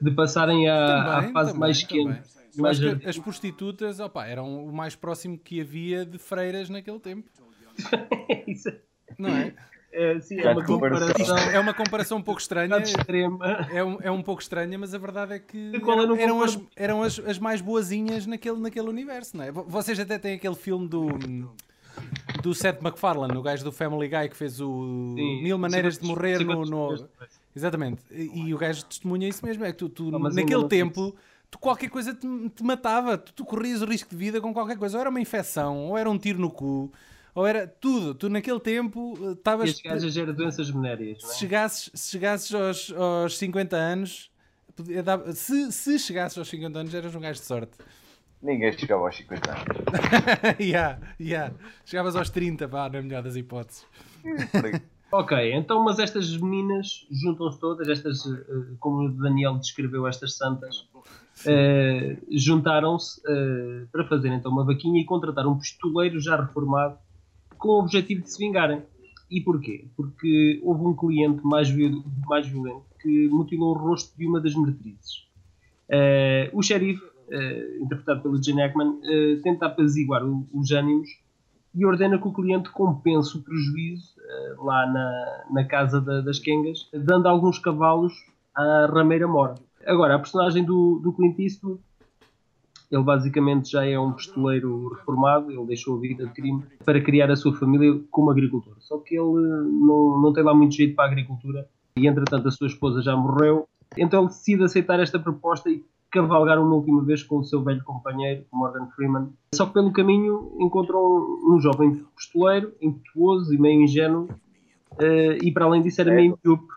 de 0.02 0.12
passarem 0.12 0.68
à, 0.68 0.86
à 0.86 1.16
Também, 1.20 1.34
fase 1.34 1.48
também, 1.52 1.60
mais 1.60 1.84
quente. 1.84 2.22
Que 3.00 3.08
as 3.08 3.18
prostitutas 3.18 4.00
opa, 4.02 4.26
eram 4.26 4.66
o 4.66 4.74
mais 4.74 4.94
próximo 4.96 5.38
que 5.38 5.62
havia 5.62 6.06
de 6.06 6.18
freiras 6.18 6.70
naquele 6.70 7.00
tempo, 7.00 7.30
não 9.18 9.30
é? 9.30 9.54
é, 9.92 10.20
sim, 10.20 10.40
é 10.40 10.52
uma 10.52 10.64
comparação. 10.64 11.38
É 11.38 11.60
uma 11.60 11.74
comparação 11.74 12.18
um 12.18 12.22
pouco 12.22 12.40
estranha. 12.42 12.70
É 13.72 13.84
um, 13.84 13.98
é 14.02 14.12
um 14.12 14.22
pouco 14.22 14.42
estranha, 14.42 14.78
mas 14.78 14.94
a 14.94 14.98
verdade 14.98 15.34
é 15.34 15.40
que 15.40 15.72
eram, 15.92 16.08
não 16.08 16.16
eram 16.16 16.42
as, 16.42 16.60
eram 16.76 17.04
as, 17.04 17.20
as 17.20 17.40
mais 17.40 17.62
boazinhas 17.62 18.26
naquele, 18.26 18.58
naquele 18.60 18.88
universo, 18.90 19.38
não 19.38 19.44
é? 19.44 19.52
Vo- 19.52 19.66
Vocês 19.68 20.00
até 20.00 20.18
têm 20.18 20.36
aquele 20.36 20.56
filme 20.56 20.88
do, 20.88 21.08
do 22.42 22.54
Seth 22.56 22.82
MacFarlane, 22.82 23.38
o 23.38 23.42
gajo 23.42 23.64
do 23.64 23.72
Family 23.72 24.08
Guy 24.08 24.30
que 24.30 24.38
fez 24.38 24.60
o 24.62 25.14
Sim, 25.16 25.44
Mil 25.44 25.58
Maneiras 25.58 25.98
de 25.98 26.06
Morrer 26.06 26.40
no, 26.44 26.66
no... 26.66 27.08
Exatamente. 27.56 28.02
E, 28.12 28.48
e 28.48 28.54
o 28.54 28.58
gajo 28.58 28.86
testemunha 28.86 29.28
isso 29.28 29.46
mesmo, 29.46 29.66
é 29.66 29.72
que 29.72 29.78
tu, 29.78 29.90
tu 29.90 30.06
ainda 30.06 30.30
naquele 30.30 30.62
não 30.62 30.68
tempo 30.70 31.14
tu 31.50 31.60
qualquer 31.60 31.90
coisa 31.90 32.14
te, 32.14 32.26
te 32.56 32.64
matava, 32.64 33.18
tu, 33.18 33.34
tu 33.34 33.44
corrias 33.44 33.82
o 33.82 33.86
risco 33.86 34.10
de 34.10 34.16
vida 34.16 34.40
com 34.40 34.54
qualquer 34.54 34.78
coisa, 34.78 34.96
ou 34.96 35.02
era 35.02 35.10
uma 35.10 35.20
infecção, 35.20 35.88
ou 35.90 35.98
era 35.98 36.10
um 36.10 36.18
tiro 36.18 36.40
no 36.40 36.50
cu, 36.50 36.90
ou 37.34 37.46
era 37.46 37.68
tudo. 37.68 38.14
Tu 38.14 38.30
naquele 38.30 38.60
tempo 38.60 39.18
eh, 39.22 39.32
estavas 39.32 39.70
as 39.70 39.82
gajas 39.82 40.18
eram 40.18 40.34
doenças 40.34 40.70
venéreas, 40.70 41.22
se 41.22 41.32
é? 41.32 41.38
chegasses, 41.38 41.92
se 41.94 42.12
chegasses 42.12 42.54
aos, 42.54 42.94
aos 42.94 43.38
50 43.38 43.76
anos, 43.76 44.32
podia 44.76 45.04
dar- 45.04 45.32
se, 45.34 45.72
se 45.72 46.00
chegasses 46.00 46.38
aos 46.38 46.48
50 46.50 46.80
anos, 46.80 46.94
eras 46.94 47.16
um 47.16 47.20
gajo 47.20 47.40
de 47.40 47.46
sorte. 47.46 47.74
Ninguém 48.42 48.72
chegava 48.76 49.06
aos 49.06 49.16
50 49.16 49.52
anos. 49.52 49.66
yeah, 50.60 51.00
yeah. 51.20 51.54
Chegavas 51.86 52.16
aos 52.16 52.30
30, 52.30 52.68
pá, 52.68 52.90
na 52.90 53.02
melhor 53.02 53.22
das 53.22 53.36
hipóteses. 53.36 53.86
Ok, 55.12 55.54
então, 55.54 55.84
mas 55.84 56.00
estas 56.00 56.36
meninas 56.38 57.06
juntam-se 57.12 57.60
todas, 57.60 57.88
estas, 57.88 58.26
eh, 58.26 58.76
como 58.80 59.08
o 59.08 59.12
Daniel 59.12 59.58
descreveu, 59.58 60.08
estas 60.08 60.38
santas, 60.38 60.88
eh, 61.46 62.18
juntaram-se 62.32 63.22
eh, 63.28 63.86
para 63.92 64.08
fazer 64.08 64.30
então 64.30 64.50
uma 64.52 64.66
vaquinha 64.66 65.02
e 65.02 65.06
contratar 65.06 65.46
um 65.46 65.58
pistoleiro 65.60 66.18
já 66.20 66.38
reformado 66.38 66.98
com 67.62 67.70
o 67.70 67.80
objetivo 67.80 68.24
de 68.24 68.32
se 68.32 68.40
vingarem. 68.40 68.82
E 69.30 69.40
porquê? 69.40 69.86
Porque 69.96 70.60
houve 70.62 70.84
um 70.86 70.94
cliente 70.94 71.42
mais, 71.46 71.70
mais 72.28 72.46
violento 72.48 72.84
que 73.02 73.30
mutilou 73.30 73.74
o 73.74 73.78
rosto 73.80 74.18
de 74.18 74.28
uma 74.28 74.42
das 74.42 74.54
meretrizes. 74.54 75.26
Eh, 75.88 76.50
o 76.54 76.62
xerife, 76.62 77.04
eh, 77.30 77.78
interpretado 77.82 78.22
pelo 78.24 78.44
Gene 78.44 78.62
Hackman, 78.62 79.00
eh, 79.04 79.40
tenta 79.42 79.68
apaziguar 79.68 80.24
o- 80.26 80.46
os 80.54 80.72
ânimos 80.72 81.08
e 81.74 81.86
ordena 81.86 82.18
que 82.18 82.28
o 82.28 82.34
cliente 82.34 82.70
compense 82.72 83.38
o 83.38 83.42
prejuízo 83.42 84.12
lá 84.60 84.86
na, 84.88 85.44
na 85.52 85.64
casa 85.66 86.00
da- 86.02 86.22
das 86.22 86.40
Kengas, 86.40 86.90
dando 86.94 87.28
alguns 87.28 87.58
cavalos 87.60 88.14
à 88.56 88.86
rameira 88.88 89.28
mora. 89.28 89.56
Agora, 89.86 90.16
a 90.16 90.20
personagem 90.20 90.64
do, 90.64 91.00
do 91.04 91.12
Clint 91.14 91.38
Eastwood, 91.40 91.80
ele 92.92 93.04
basicamente 93.04 93.72
já 93.72 93.86
é 93.86 93.98
um 93.98 94.12
pistoleiro 94.12 94.90
reformado, 94.90 95.52
ele 95.52 95.66
deixou 95.66 95.98
a 95.98 96.02
vida 96.02 96.26
de 96.26 96.34
crime 96.34 96.64
para 96.84 97.02
criar 97.02 97.32
a 97.32 97.36
sua 97.36 97.56
família 97.56 98.02
como 98.12 98.30
agricultor. 98.30 98.76
Só 98.80 98.98
que 98.98 99.16
ele 99.16 99.32
não, 99.32 100.22
não 100.22 100.34
tem 100.34 100.44
lá 100.44 100.54
muito 100.54 100.76
jeito 100.76 100.96
para 100.96 101.06
a 101.06 101.08
agricultura 101.08 101.68
e, 101.96 102.08
entretanto, 102.08 102.48
a 102.48 102.52
sua 102.52 102.68
esposa 102.68 103.02
já 103.02 103.16
morreu. 103.16 103.68
Então 103.98 104.22
ele 104.22 104.30
decide 104.30 104.64
aceitar 104.64 105.00
esta 105.00 105.18
proposta 105.18 105.70
e 105.70 105.84
cavalgar 106.12 106.60
uma 106.60 106.76
última 106.76 107.02
vez 107.04 107.24
com 107.24 107.38
o 107.38 107.44
seu 107.44 107.64
velho 107.64 107.84
companheiro, 107.84 108.46
Morgan 108.52 108.88
Freeman. 108.96 109.30
Só 109.56 109.66
que 109.66 109.74
pelo 109.74 109.94
caminho 109.94 110.58
encontrou 110.60 111.40
um, 111.46 111.56
um 111.56 111.60
jovem 111.62 112.06
pistoleiro, 112.16 112.74
impetuoso 112.82 113.54
e 113.54 113.58
meio 113.58 113.82
ingênuo, 113.82 114.28
eh, 115.00 115.38
e 115.42 115.52
para 115.52 115.66
além 115.66 115.82
disso 115.82 116.02
era 116.02 116.14
meio 116.14 116.38
miúpe. 116.44 116.68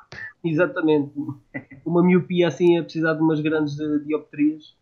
Exatamente. 0.44 1.12
Uma 1.84 2.02
miopia 2.02 2.48
assim 2.48 2.78
a 2.78 2.82
precisar 2.82 3.14
de 3.14 3.22
umas 3.22 3.40
grandes 3.40 3.78
eh, 3.80 3.98
dioptrias. 4.06 4.76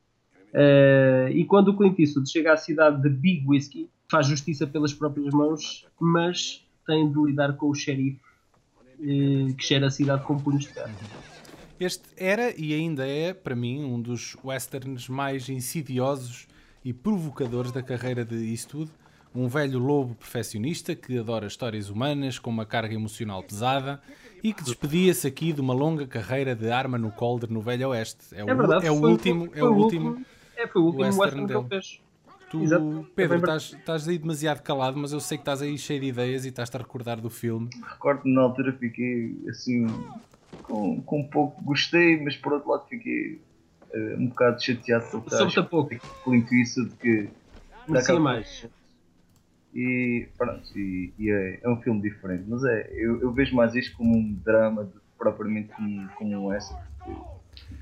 Eh, 0.54 1.30
e 1.32 1.44
quando 1.44 1.68
o 1.68 1.76
Clint 1.76 1.98
Eastwood 1.98 2.30
chega 2.30 2.52
à 2.52 2.56
cidade 2.56 3.02
de 3.02 3.08
Big 3.08 3.46
Whiskey, 3.46 3.88
faz 4.10 4.26
justiça 4.26 4.66
pelas 4.66 4.92
próprias 4.92 5.32
mãos, 5.32 5.86
mas 5.98 6.66
tem 6.86 7.10
de 7.10 7.18
lidar 7.18 7.56
com 7.56 7.70
o 7.70 7.74
xerife 7.74 8.20
eh, 9.00 9.52
que 9.56 9.64
cheira 9.64 9.86
a 9.86 9.90
cidade 9.90 10.24
com 10.24 10.38
punhos 10.38 10.62
de 10.62 10.68
ferro. 10.68 10.94
Este 11.80 12.04
era 12.16 12.54
e 12.56 12.74
ainda 12.74 13.06
é, 13.06 13.32
para 13.32 13.56
mim, 13.56 13.82
um 13.84 14.00
dos 14.00 14.36
westerns 14.44 15.08
mais 15.08 15.48
insidiosos 15.48 16.46
e 16.84 16.92
provocadores 16.92 17.72
da 17.72 17.82
carreira 17.82 18.24
de 18.24 18.36
Eastwood. 18.50 18.90
Um 19.34 19.48
velho 19.48 19.78
lobo 19.78 20.14
perfeccionista 20.14 20.94
que 20.94 21.18
adora 21.18 21.46
histórias 21.46 21.88
humanas 21.88 22.38
com 22.38 22.50
uma 22.50 22.66
carga 22.66 22.94
emocional 22.94 23.42
pesada 23.42 24.00
e 24.44 24.52
que 24.52 24.62
despedia-se 24.62 25.26
aqui 25.26 25.54
de 25.54 25.60
uma 25.60 25.72
longa 25.72 26.06
carreira 26.06 26.54
de 26.54 26.70
arma 26.70 26.98
no 26.98 27.10
coldre 27.10 27.50
no 27.50 27.62
Velho 27.62 27.88
Oeste. 27.88 28.26
É, 28.32 28.44
o, 28.44 28.50
É 28.50 28.54
verdade, 28.54 28.86
é 28.86 28.90
o 28.90 28.94
último, 28.94 29.50
é 29.54 29.64
o 29.64 29.72
último. 29.72 30.24
É, 30.62 30.66
foi 30.66 30.82
o 30.82 30.84
último 30.86 31.04
western 31.04 31.42
western 31.42 31.46
que 31.46 31.52
ele 31.52 31.68
fez. 31.68 32.00
Tu, 32.50 32.62
Exato, 32.62 33.06
Pedro, 33.16 33.38
estás, 33.38 33.62
estás 33.72 34.08
aí 34.08 34.18
demasiado 34.18 34.62
calado, 34.62 34.98
mas 34.98 35.12
eu 35.12 35.20
sei 35.20 35.38
que 35.38 35.42
estás 35.42 35.62
aí 35.62 35.78
cheio 35.78 36.00
de 36.00 36.06
ideias 36.08 36.44
e 36.44 36.48
estás-te 36.48 36.76
a 36.76 36.80
recordar 36.80 37.20
do 37.20 37.30
filme. 37.30 37.70
Recordo-me 37.92 38.34
na 38.34 38.42
altura 38.42 38.72
fiquei 38.74 39.36
assim 39.48 39.86
com, 40.62 41.00
com 41.02 41.20
um 41.20 41.28
pouco 41.28 41.62
gostei, 41.64 42.22
mas 42.22 42.36
por 42.36 42.52
outro 42.52 42.70
lado 42.70 42.86
fiquei 42.88 43.40
uh, 43.94 44.18
um 44.18 44.28
bocado 44.28 44.62
chateado 44.62 45.06
porque 45.10 45.34
acho 45.34 45.64
pouco. 45.64 45.94
Clint 46.24 46.52
Eastwood 46.52 46.94
que 46.96 47.30
Conhecia 47.86 48.20
mais. 48.20 48.66
E 49.74 50.28
pronto, 50.36 50.78
e, 50.78 51.14
e 51.18 51.30
é, 51.30 51.60
é, 51.62 51.68
um 51.68 51.80
filme 51.80 52.02
diferente, 52.02 52.44
mas 52.46 52.62
é, 52.64 52.90
eu, 52.92 53.20
eu 53.22 53.32
vejo 53.32 53.56
mais 53.56 53.74
isto 53.74 53.96
como 53.96 54.14
um 54.14 54.34
drama 54.34 54.84
do 54.84 55.00
que 55.00 55.06
propriamente 55.18 55.72
como, 55.74 56.08
como 56.10 56.48
um 56.48 56.52
essa. 56.52 56.74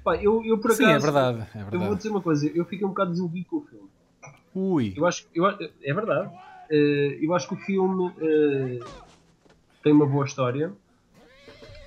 Pá, 0.03 0.17
eu, 0.17 0.45
eu 0.45 0.59
por 0.59 0.73
acaso, 0.73 0.89
Sim, 0.89 0.93
é 0.93 0.99
verdade, 0.99 1.39
é 1.55 1.59
verdade. 1.59 1.77
Eu 1.77 1.81
vou 1.81 1.95
dizer 1.95 2.09
uma 2.09 2.21
coisa, 2.21 2.47
eu 2.49 2.65
fiquei 2.65 2.87
um 2.87 2.91
bocado 2.91 3.11
desiludido 3.11 3.47
com 3.47 3.57
o 3.57 3.61
filme. 3.63 3.89
Ui. 4.55 4.95
Eu 4.97 5.07
acho, 5.07 5.27
eu, 5.35 5.47
é 5.47 5.95
verdade. 5.95 6.33
Uh, 6.71 7.19
eu 7.21 7.35
acho 7.35 7.49
que 7.49 7.55
o 7.55 7.57
filme 7.59 8.09
uh, 8.09 8.85
tem 9.83 9.93
uma 9.93 10.07
boa 10.07 10.25
história, 10.25 10.73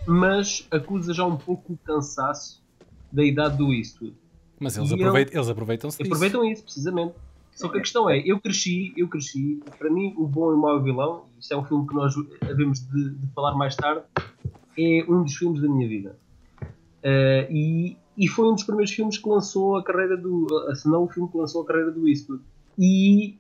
mas 0.06 0.68
acusa 0.70 1.14
já 1.14 1.26
um 1.26 1.38
pouco 1.38 1.74
o 1.74 1.78
cansaço 1.78 2.62
da 3.12 3.24
idade 3.24 3.58
do 3.58 3.74
Eastwood. 3.74 4.16
Mas 4.60 4.78
eles, 4.78 4.92
aproveitam, 4.92 5.36
eles 5.36 5.50
aproveitam-se 5.50 5.98
disso. 5.98 6.14
Aproveitam 6.14 6.46
isso, 6.46 6.64
precisamente. 6.64 7.14
Só 7.56 7.70
que 7.70 7.78
a 7.78 7.82
questão 7.82 8.10
é, 8.10 8.20
eu 8.20 8.40
cresci, 8.40 8.94
eu 8.98 9.08
cresci, 9.08 9.62
para 9.78 9.90
mim 9.90 10.14
o 10.18 10.26
bom 10.26 10.52
e 10.52 10.56
o 10.56 10.58
mau 10.58 10.82
vilão, 10.82 11.26
isso 11.40 11.54
é 11.54 11.58
um 11.58 11.64
filme 11.64 11.88
que 11.88 11.94
nós 11.94 12.16
havemos 12.42 12.80
de, 12.80 13.12
de 13.12 13.28
falar 13.34 13.56
mais 13.56 13.76
tarde, 13.76 14.04
é 14.78 15.06
um 15.08 15.24
dos 15.24 15.36
filmes 15.36 15.62
da 15.62 15.68
minha 15.68 15.88
vida. 15.88 16.18
Uh, 17.04 17.52
e, 17.52 17.98
e 18.18 18.28
foi 18.28 18.48
um 18.48 18.54
dos 18.54 18.64
primeiros 18.64 18.92
filmes 18.92 19.18
que 19.18 19.28
lançou 19.28 19.78
a 19.78 19.84
carreira 19.84 20.16
do. 20.16 20.48
Se 20.76 20.88
não 20.88 21.04
o 21.04 21.10
filme 21.10 21.30
que 21.30 21.38
lançou 21.38 21.64
a 21.64 21.66
carreira 21.66 21.92
do 21.92 22.08
Eastwood. 22.08 22.44
E 22.78 23.38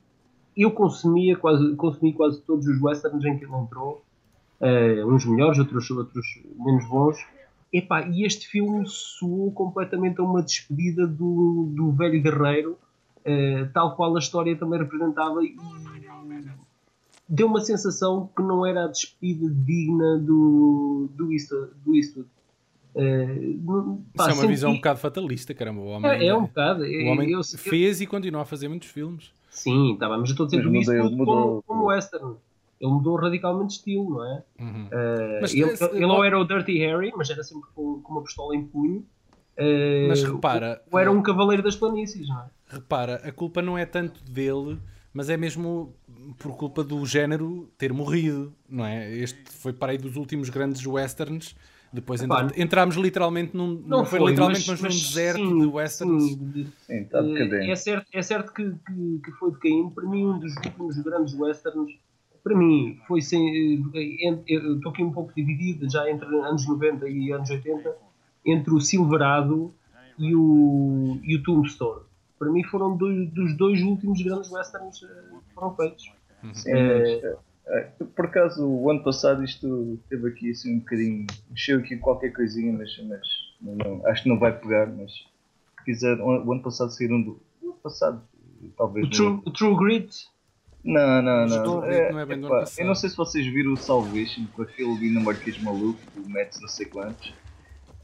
eu 0.55 0.71
consumia 0.71 1.35
quase, 1.35 1.75
consumi 1.75 2.13
quase 2.13 2.41
todos 2.41 2.67
os 2.67 2.81
westerns 2.81 3.23
em 3.25 3.37
que 3.37 3.45
ele 3.45 3.55
entrou, 3.55 4.03
uh, 4.61 5.07
uns 5.07 5.25
melhores, 5.25 5.59
outros, 5.59 5.89
outros 5.89 6.25
menos 6.57 6.85
bons. 6.87 7.17
Epá, 7.71 8.07
e 8.07 8.23
este 8.23 8.47
filme 8.47 8.83
soou 8.85 9.51
completamente 9.51 10.21
a 10.21 10.23
uma 10.23 10.43
despedida 10.43 11.07
do, 11.07 11.71
do 11.75 11.91
velho 11.91 12.21
guerreiro 12.21 12.77
uh, 13.23 13.69
tal 13.73 13.95
qual 13.95 14.15
a 14.15 14.19
história 14.19 14.55
também 14.55 14.79
representava 14.79 15.43
e 15.43 15.55
deu 17.27 17.47
uma 17.47 17.61
sensação 17.61 18.29
que 18.35 18.43
não 18.43 18.65
era 18.65 18.85
a 18.85 18.87
despedida 18.87 19.49
digna 19.49 20.19
do, 20.19 21.09
do. 21.15 21.25
Do 21.83 21.95
Eastwood. 21.95 22.29
Uh, 22.95 24.03
pá, 24.15 24.29
Isso 24.29 24.31
é 24.31 24.41
uma 24.41 24.47
visão 24.47 24.69
um 24.69 24.73
bococado 24.73 24.99
fatalista, 24.99 25.53
caramba. 25.53 25.81
O 25.81 25.87
homem, 25.87 26.11
é, 26.11 26.25
é 26.27 26.35
um 26.35 26.43
bocado. 26.43 26.83
O 26.83 27.05
homem 27.05 27.31
eu, 27.31 27.43
fez 27.43 27.99
eu, 27.99 28.03
e 28.03 28.07
continua 28.07 28.41
a 28.41 28.45
fazer 28.45 28.67
muitos 28.67 28.89
filmes. 28.89 29.31
Sim, 29.49 29.97
tá 29.99 30.07
bem, 30.09 30.19
mas 30.19 30.29
eu 30.29 30.33
estou 30.33 30.45
a 30.45 30.49
dizer 30.49 30.63
mudou, 30.63 31.11
mudou, 31.11 31.25
como, 31.25 31.63
como 31.63 31.85
western. 31.85 32.35
Ele 32.79 32.91
mudou 32.91 33.15
radicalmente 33.15 33.67
de 33.67 33.73
estilo, 33.75 34.09
não 34.09 34.25
é? 34.25 34.43
Uhum. 34.59 34.85
Uh, 34.85 35.41
mas, 35.41 35.53
ele, 35.53 35.71
ele 35.93 36.05
não 36.05 36.23
era 36.23 36.37
o 36.37 36.43
Dirty 36.43 36.77
Harry, 36.79 37.13
mas 37.15 37.29
era 37.29 37.43
sempre 37.43 37.69
com, 37.73 38.01
com 38.01 38.11
uma 38.11 38.23
pistola 38.23 38.55
em 38.55 38.63
punho. 38.63 39.05
Uh, 39.57 40.07
mas 40.09 40.23
repara. 40.23 40.81
Ou 40.91 40.99
era 40.99 41.11
um 41.11 41.21
cavaleiro 41.21 41.63
das 41.63 41.75
planícies, 41.75 42.27
não 42.27 42.41
é? 42.41 42.45
repara, 42.73 43.15
a 43.23 43.31
culpa 43.31 43.61
não 43.61 43.77
é 43.77 43.85
tanto 43.85 44.23
dele, 44.23 44.79
mas 45.13 45.29
é 45.29 45.37
mesmo 45.37 45.95
por 46.39 46.57
culpa 46.57 46.83
do 46.83 47.05
género 47.05 47.69
ter 47.77 47.93
morrido, 47.93 48.53
não 48.67 48.85
é? 48.85 49.11
Este 49.15 49.39
foi 49.51 49.71
para 49.71 49.91
aí 49.91 49.97
dos 49.97 50.15
últimos 50.15 50.49
grandes 50.49 50.85
westerns. 50.85 51.55
Depois 51.93 52.23
Epá, 52.23 52.47
entrámos 52.57 52.95
literalmente 52.95 53.55
num. 53.55 53.75
Não, 53.81 53.99
não 53.99 54.05
foi, 54.05 54.19
foi, 54.19 54.31
literalmente, 54.31 54.67
mas, 54.67 54.81
mas, 54.81 54.95
num 54.95 54.99
deserto 55.01 55.47
sim, 55.47 55.59
de 55.59 55.65
westerns. 55.67 56.23
Sim, 56.23 56.67
sim 56.79 57.03
tá 57.03 57.19
é, 57.19 57.75
certo, 57.75 58.07
é 58.11 58.21
certo 58.23 58.51
que, 58.51 58.63
que, 58.63 59.21
que 59.23 59.31
foi 59.33 59.51
decaindo. 59.51 59.91
Para 59.91 60.09
mim, 60.09 60.25
um 60.25 60.39
dos 60.39 60.55
últimos 60.55 60.97
grandes 60.97 61.35
westerns, 61.35 61.93
para 62.43 62.57
mim, 62.57 62.99
foi 63.07 63.21
sem. 63.21 63.83
Eh, 63.93 64.43
estou 64.47 64.91
aqui 64.91 65.03
um 65.03 65.11
pouco 65.11 65.31
dividido, 65.35 65.87
já 65.87 66.09
entre 66.09 66.27
anos 66.39 66.67
90 66.67 67.07
e 67.07 67.31
anos 67.31 67.49
80, 67.51 67.95
entre 68.43 68.73
o 68.73 68.81
Silverado 68.81 69.71
e 70.17 70.35
o, 70.35 71.19
e 71.23 71.35
o 71.35 71.43
Tombstone 71.43 72.01
para 72.43 72.51
mim 72.51 72.63
foram 72.63 72.97
dois, 72.97 73.29
dos 73.31 73.55
dois 73.55 73.81
últimos 73.81 74.21
grandes 74.21 74.51
westerns 74.51 74.99
que 74.99 75.53
foram 75.55 75.73
feitos. 75.75 76.11
Sim, 76.53 76.71
é, 76.71 77.13
é, 77.13 77.35
por 78.15 78.25
acaso 78.25 78.67
o 78.67 78.89
ano 78.89 79.03
passado 79.03 79.43
isto 79.43 79.99
teve 80.09 80.27
aqui 80.27 80.51
assim 80.51 80.75
um 80.75 80.79
bocadinho, 80.79 81.27
mexeu 81.49 81.79
aqui 81.79 81.97
qualquer 81.97 82.31
coisinha, 82.33 82.73
mas, 82.73 82.89
mas 83.07 83.21
não, 83.61 84.05
acho 84.07 84.23
que 84.23 84.29
não 84.29 84.37
vai 84.37 84.57
pegar, 84.57 84.87
mas 84.87 85.11
se 85.11 85.85
quiser, 85.85 86.19
o 86.19 86.51
ano 86.51 86.61
passado 86.61 86.91
saíram 86.91 87.21
do. 87.21 87.41
O 87.61 87.67
ano 87.67 87.79
passado, 87.81 88.21
talvez. 88.77 89.07
O 89.07 89.09
True, 89.09 89.41
o 89.45 89.51
True 89.51 89.75
Grit? 89.77 90.27
Não, 90.83 91.21
não, 91.21 91.47
não. 91.47 91.85
É, 91.85 92.11
não 92.11 92.19
é 92.19 92.25
bem 92.25 92.43
epa, 92.43 92.65
eu 92.77 92.85
não 92.85 92.95
sei 92.95 93.09
se 93.09 93.15
vocês 93.15 93.45
viram 93.45 93.73
o 93.73 93.77
Salvation 93.77 94.45
com 94.53 94.63
aquele 94.63 94.97
dinamarquês 94.97 95.57
maluco, 95.61 95.99
o 96.17 96.29
Mets 96.29 96.59
não 96.59 96.67
sei 96.67 96.85
quantos. 96.85 97.33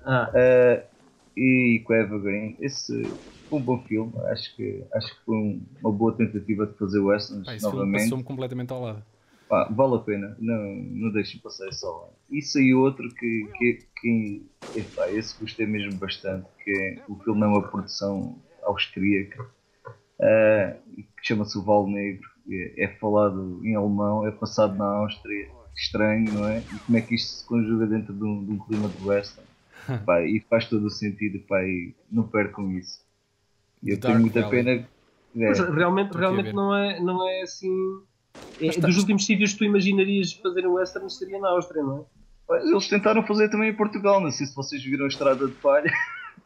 Ah. 0.05 0.31
Uh, 0.33 0.99
e 1.35 1.81
com 1.85 1.93
a 1.93 1.97
Eva 1.97 2.19
Green. 2.19 2.55
Esse 2.59 3.03
foi 3.49 3.59
um 3.59 3.61
bom 3.61 3.81
filme. 3.83 4.13
Acho 4.27 4.55
que, 4.55 4.83
acho 4.93 5.07
que 5.07 5.25
foi 5.25 5.35
um, 5.35 5.61
uma 5.81 5.91
boa 5.91 6.13
tentativa 6.13 6.65
de 6.65 6.73
fazer 6.73 6.99
westerns 6.99 7.47
ah, 7.47 7.57
novamente. 7.61 8.03
Passou-me 8.03 8.23
completamente 8.23 8.71
ao 8.71 8.81
lado. 8.81 9.03
Ah, 9.51 9.67
vale 9.71 9.95
a 9.95 9.99
pena, 9.99 10.37
não, 10.39 10.75
não 10.75 11.11
deixem 11.11 11.39
passar 11.39 11.67
isso 11.69 11.85
ao 11.85 12.01
lado. 12.01 12.13
Isso 12.29 12.57
aí 12.57 12.73
outro 12.73 13.09
que, 13.09 13.49
que, 13.57 13.79
que 13.99 14.45
epá, 14.75 15.11
esse 15.11 15.39
gostei 15.39 15.65
mesmo 15.65 15.97
bastante, 15.97 16.47
que 16.63 16.71
é, 16.71 17.03
o 17.07 17.15
filme 17.23 17.43
é 17.43 17.47
uma 17.47 17.67
produção 17.67 18.39
austríaca 18.63 19.43
uh, 19.43 20.93
que 20.95 21.05
chama-se 21.23 21.57
O 21.57 21.63
Val 21.63 21.87
Negro, 21.87 22.29
é, 22.49 22.83
é, 22.83 22.87
falado 22.97 23.59
em 23.63 23.75
alemão, 23.75 24.27
é 24.27 24.31
passado 24.31 24.75
na 24.75 24.85
Áustria, 24.85 25.49
estranho, 25.75 26.33
não 26.33 26.47
é? 26.47 26.59
E 26.59 26.79
como 26.85 26.97
é 26.97 27.01
que 27.01 27.15
isto 27.15 27.39
se 27.39 27.47
conjuga 27.47 27.87
dentro 27.87 28.13
de 28.13 28.23
um, 28.23 28.45
de 28.45 28.51
um 28.51 28.59
clima 28.59 28.89
de 28.89 29.03
western? 29.03 29.47
pá, 30.05 30.21
e 30.21 30.39
faz 30.41 30.65
todo 30.65 30.85
o 30.85 30.89
sentido, 30.89 31.39
pá, 31.47 31.63
e 31.63 31.93
não 32.11 32.27
percam 32.27 32.71
isso. 32.73 33.01
Eu 33.83 33.99
Dark 33.99 34.05
tenho 34.05 34.19
muita 34.19 34.41
Valley. 34.41 34.63
pena. 34.63 34.89
É, 35.35 35.71
realmente, 35.71 36.17
realmente 36.17 36.53
não, 36.53 36.75
é, 36.75 36.99
não 36.99 37.27
é 37.27 37.41
assim. 37.41 37.71
É, 38.61 38.79
dos 38.79 38.97
últimos 38.97 39.25
sítios 39.25 39.53
que 39.53 39.59
tu 39.59 39.63
imaginarias 39.63 40.33
fazer 40.33 40.67
um 40.67 40.73
western 40.73 41.09
seria 41.09 41.39
na 41.39 41.49
Áustria, 41.49 41.81
não 41.81 41.99
é? 41.99 42.19
Eles 42.57 42.87
tentaram 42.87 43.25
fazer 43.25 43.49
também 43.49 43.69
em 43.69 43.75
Portugal, 43.75 44.19
não 44.19 44.31
sei 44.31 44.47
se 44.47 44.55
vocês 44.55 44.83
viram 44.83 45.05
a 45.05 45.07
Estrada 45.07 45.47
de 45.47 45.53
Palha. 45.53 45.91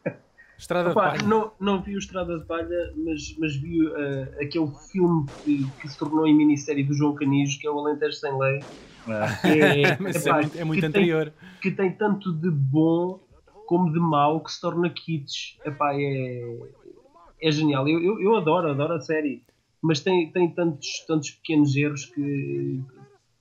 Estrada 0.58 0.90
Opa, 0.90 1.10
de 1.10 1.18
Palha. 1.18 1.28
Não, 1.28 1.52
não 1.58 1.82
vi 1.82 1.94
o 1.94 1.98
Estrada 1.98 2.38
de 2.38 2.44
Palha, 2.44 2.92
mas, 2.96 3.34
mas 3.38 3.56
vi 3.56 3.86
uh, 3.86 3.94
aquele 4.40 4.70
filme 4.92 5.26
que, 5.44 5.66
que, 5.80 5.88
se 5.88 5.98
tornou 5.98 6.26
em 6.26 6.34
minissérie 6.34 6.84
do 6.84 6.94
João 6.94 7.14
Canijo, 7.14 7.58
que 7.58 7.66
é 7.66 7.70
o 7.70 7.78
Alentejo 7.78 8.12
Sem 8.12 8.38
Lei. 8.38 8.60
Ah. 9.08 9.40
É, 9.44 9.82
é, 9.82 9.82
é, 9.82 9.98
muito, 9.98 10.58
é 10.58 10.64
muito 10.64 10.80
que 10.80 10.86
anterior. 10.86 11.32
Tem, 11.32 11.60
que 11.60 11.70
tem 11.70 11.92
tanto 11.92 12.32
de 12.32 12.50
bom 12.50 13.20
como 13.66 13.92
de 13.92 13.98
mau 13.98 14.40
que 14.40 14.52
se 14.52 14.60
torna 14.60 14.88
kits. 14.90 15.58
Epá, 15.64 15.94
é, 15.94 16.58
é 17.40 17.50
genial. 17.50 17.88
Eu, 17.88 18.02
eu, 18.02 18.20
eu, 18.20 18.36
adoro, 18.36 18.70
adoro 18.70 18.94
a 18.94 19.00
série, 19.00 19.42
mas 19.84 20.00
tem, 20.00 20.30
tem 20.30 20.48
tantos, 20.48 21.04
tantos 21.06 21.30
pequenos 21.30 21.76
erros 21.76 22.06
que, 22.06 22.80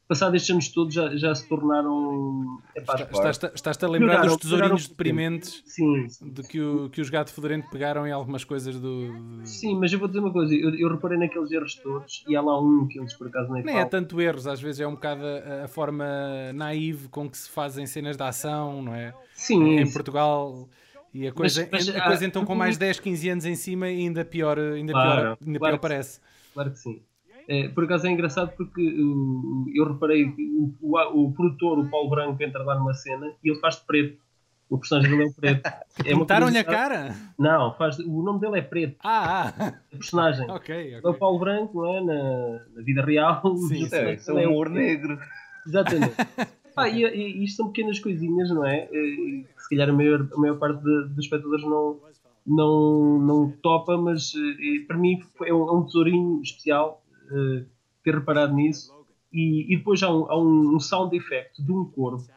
passados 0.08 0.36
estes 0.36 0.54
anos 0.54 0.68
todos, 0.68 0.94
já, 0.94 1.16
já 1.16 1.34
se 1.34 1.48
tornaram. 1.48 2.60
Epá, 2.76 2.96
estás, 2.96 3.40
estás, 3.56 3.82
a 3.82 3.88
lembrar 3.88 4.26
dos 4.26 4.38
tesourinhos 4.38 4.88
deprimentes 4.88 5.64
sim, 5.66 6.10
sim, 6.10 6.30
de 6.30 6.44
que, 6.44 6.60
o, 6.60 6.90
que 6.90 7.00
os 7.00 7.10
gatos 7.10 7.34
fedorento 7.34 7.70
pegaram 7.70 8.06
em 8.06 8.12
algumas 8.12 8.44
coisas 8.44 8.78
do. 8.78 9.14
Sim, 9.46 9.78
mas 9.80 9.94
eu 9.94 10.00
vou 10.00 10.10
dizer 10.10 10.20
uma 10.20 10.34
coisa: 10.34 10.54
eu, 10.54 10.76
eu 10.76 10.90
reparei 10.90 11.18
naqueles 11.18 11.50
erros 11.50 11.76
todos 11.76 12.26
e 12.28 12.36
há 12.36 12.42
lá 12.42 12.60
um 12.60 12.88
que 12.88 13.00
eles 13.00 13.14
por 13.14 13.28
acaso 13.28 13.52
nem 13.54 13.64
Nem 13.64 13.80
é 13.80 13.86
tanto 13.86 14.20
erros, 14.20 14.46
às 14.46 14.62
vezes 14.62 14.82
é 14.82 14.88
um 14.88 14.96
bocado 14.96 15.24
a, 15.26 15.64
a, 15.64 15.68
forma 15.70 16.06
naive 16.54 17.08
com 17.08 17.30
que 17.30 17.38
se 17.38 17.50
fazem 17.50 17.86
cenas 17.86 18.18
de 18.18 18.24
ação, 18.24 18.82
não 18.82 18.94
é? 18.94 19.14
Sim. 19.34 19.80
Em 19.80 19.92
Portugal. 19.92 20.68
E 21.14 21.28
a 21.28 21.32
coisa, 21.32 21.70
mas, 21.72 21.88
mas, 21.88 21.96
a 21.96 22.02
coisa 22.06 22.26
então 22.26 22.44
com 22.44 22.56
mais 22.56 22.76
10, 22.76 23.00
15 23.00 23.30
anos 23.30 23.46
em 23.46 23.56
cima 23.56 23.86
ainda 23.86 24.26
pior, 24.26 24.58
ainda 24.58 24.92
claro, 24.92 25.22
pior, 25.22 25.38
ainda 25.46 25.60
claro 25.60 25.74
pior 25.76 25.80
parece. 25.80 26.20
Claro 26.54 26.72
que 26.72 26.78
sim. 26.78 27.02
É, 27.48 27.68
por 27.68 27.84
acaso 27.84 28.08
é 28.08 28.12
engraçado 28.12 28.54
porque 28.56 28.82
uh, 28.82 29.66
eu 29.74 29.92
reparei 29.92 30.32
que 30.32 30.42
o, 30.42 30.74
o, 30.82 31.26
o, 31.26 31.34
produtor, 31.34 31.80
o 31.80 31.90
Paulo 31.90 32.10
Branco, 32.10 32.42
entra 32.42 32.64
lá 32.64 32.76
numa 32.76 32.94
cena 32.94 33.34
e 33.44 33.50
ele 33.50 33.60
faz 33.60 33.76
de 33.76 33.86
preto. 33.86 34.24
O 34.70 34.78
personagem 34.78 35.12
dele 35.12 35.24
é 35.24 35.28
o 35.28 35.34
preto. 35.34 35.70
É 36.06 36.16
Pintaram-lhe 36.16 36.58
a 36.58 36.64
cara? 36.64 37.16
Não, 37.38 37.74
faz, 37.76 38.00
o 38.00 38.24
nome 38.24 38.40
dele 38.40 38.58
é 38.58 38.62
preto. 38.62 38.98
Ah, 39.04 39.54
ah. 39.60 39.74
O 39.94 39.98
personagem. 39.98 40.50
ok, 40.50 40.98
ok. 40.98 41.02
É 41.04 41.08
o 41.08 41.14
Paulo 41.14 41.38
Branco, 41.38 41.82
não 41.82 41.96
é? 41.96 42.02
Na, 42.02 42.66
na 42.76 42.82
vida 42.82 43.04
real. 43.04 43.42
Sim, 43.68 43.88
é, 43.92 44.16
é 44.16 44.48
um 44.48 44.52
humor 44.54 44.70
negro. 44.70 45.20
Exatamente. 45.68 46.16
ah, 46.76 46.90
e, 46.90 47.04
e, 47.04 47.44
isto 47.44 47.58
são 47.58 47.68
pequenas 47.68 48.00
coisinhas, 48.00 48.50
não 48.50 48.66
é? 48.66 48.90
E, 48.92 49.46
se 49.58 49.70
calhar 49.70 49.90
a 49.90 49.94
maior, 49.94 50.28
a 50.34 50.38
maior 50.38 50.58
parte 50.58 50.82
dos 50.82 51.20
espectadores 51.20 51.64
não, 51.64 52.00
não, 52.46 53.20
não 53.20 53.52
topa, 53.52 53.98
mas 53.98 54.34
e, 54.34 54.84
para 54.88 54.98
mim 54.98 55.20
é 55.46 55.54
um, 55.54 55.70
é 55.70 55.72
um 55.72 55.84
tesourinho 55.86 56.42
especial 56.42 57.04
uh, 57.32 57.66
ter 58.04 58.16
reparado 58.16 58.54
nisso. 58.54 58.94
E, 59.32 59.74
e 59.74 59.78
depois 59.78 60.04
há, 60.04 60.14
um, 60.14 60.30
há 60.30 60.40
um, 60.40 60.80
sound 60.80 61.16
effect 61.16 61.64
de 61.64 61.72
um 61.72 61.86
corvo 61.86 62.28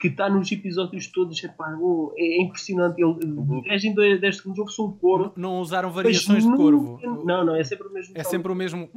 que 0.00 0.08
está 0.08 0.30
nos 0.30 0.50
episódios 0.50 1.08
todos. 1.08 1.42
Epá, 1.42 1.76
oh, 1.78 2.14
é, 2.16 2.40
impressionante. 2.40 3.02
Ele, 3.02 3.14
de 3.18 3.68
10 3.68 3.84
em 3.84 3.94
10 3.94 4.36
segundos 4.36 4.58
ouve-se 4.58 4.80
um 4.80 4.92
corvo. 4.92 5.32
Não, 5.36 5.50
não 5.54 5.60
usaram 5.60 5.90
variações 5.90 6.44
de 6.44 6.56
corvo. 6.56 6.98
Não, 7.24 7.44
não, 7.44 7.54
é 7.54 7.64
sempre 7.64 7.88
o 7.88 7.92
mesmo. 7.92 8.14
É 8.16 8.24
sempre 8.24 8.52
o 8.52 8.54
mesmo. 8.54 8.88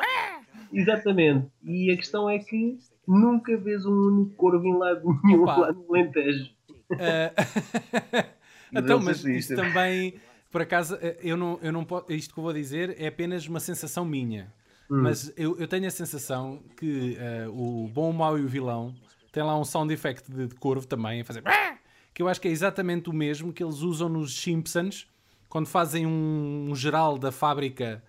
Exatamente. 0.72 1.48
E 1.63 1.92
a 1.92 1.98
questão 1.98 2.30
é 2.30 2.40
que 2.40 2.78
nunca 3.06 3.58
vês 3.58 3.86
um 3.86 3.92
único 3.92 4.36
corvo 4.36 4.66
em 4.66 4.78
lado 4.78 5.01
nenhum 5.24 5.44
Opa. 5.44 5.58
lá 5.58 5.74
no 5.74 5.86
Alentejo. 5.90 6.50
Uh, 6.92 8.24
então, 8.74 9.00
mas 9.00 9.24
isto 9.25 9.56
também, 9.56 10.16
por 10.51 10.62
acaso, 10.62 10.98
eh, 11.01 11.18
eu 11.22 11.38
não, 11.38 11.60
eu 11.62 11.72
não 11.72 11.84
posso, 11.84 12.12
isto 12.12 12.34
que 12.34 12.40
eu 12.40 12.44
vou 12.44 12.54
dizer 12.54 12.96
é 13.00 13.08
apenas 13.08 13.48
uma 13.48 13.60
sensação 13.60 14.06
minha. 14.06 14.54
Hum. 14.90 15.01
Mas 15.01 15.34
eu, 15.38 15.58
eu 15.58 15.68
tenho 15.68 15.88
a 15.88 15.92
sensação 15.92 16.62
que 16.78 17.18
uh, 17.48 17.50
o 17.50 17.88
bom, 17.88 18.10
o 18.10 18.13
mau 18.13 18.38
e 18.38 18.42
o 18.42 18.48
vilão 18.48 18.94
tem 19.32 19.42
lá 19.42 19.58
um 19.58 19.63
sound 19.63 19.94
effect 19.94 20.30
de, 20.30 20.48
de 20.48 20.56
corvo 20.56 20.86
também 20.86 21.22
a 21.22 21.25
fazer 21.25 21.44
que 22.13 22.22
eu 22.22 22.28
acho 22.28 22.42
que 22.42 22.48
é 22.48 22.51
exatamente 22.51 23.10
o 23.10 23.13
mesmo 23.13 23.54
que 23.54 23.63
eles 23.63 23.80
usam 23.80 24.10
nos 24.10 24.36
Simpsons 24.36 25.08
quando 25.50 25.68
fazem 25.68 26.06
um, 26.06 26.68
um 26.70 26.75
geral 26.75 27.18
da 27.18 27.32
fábrica 27.32 28.04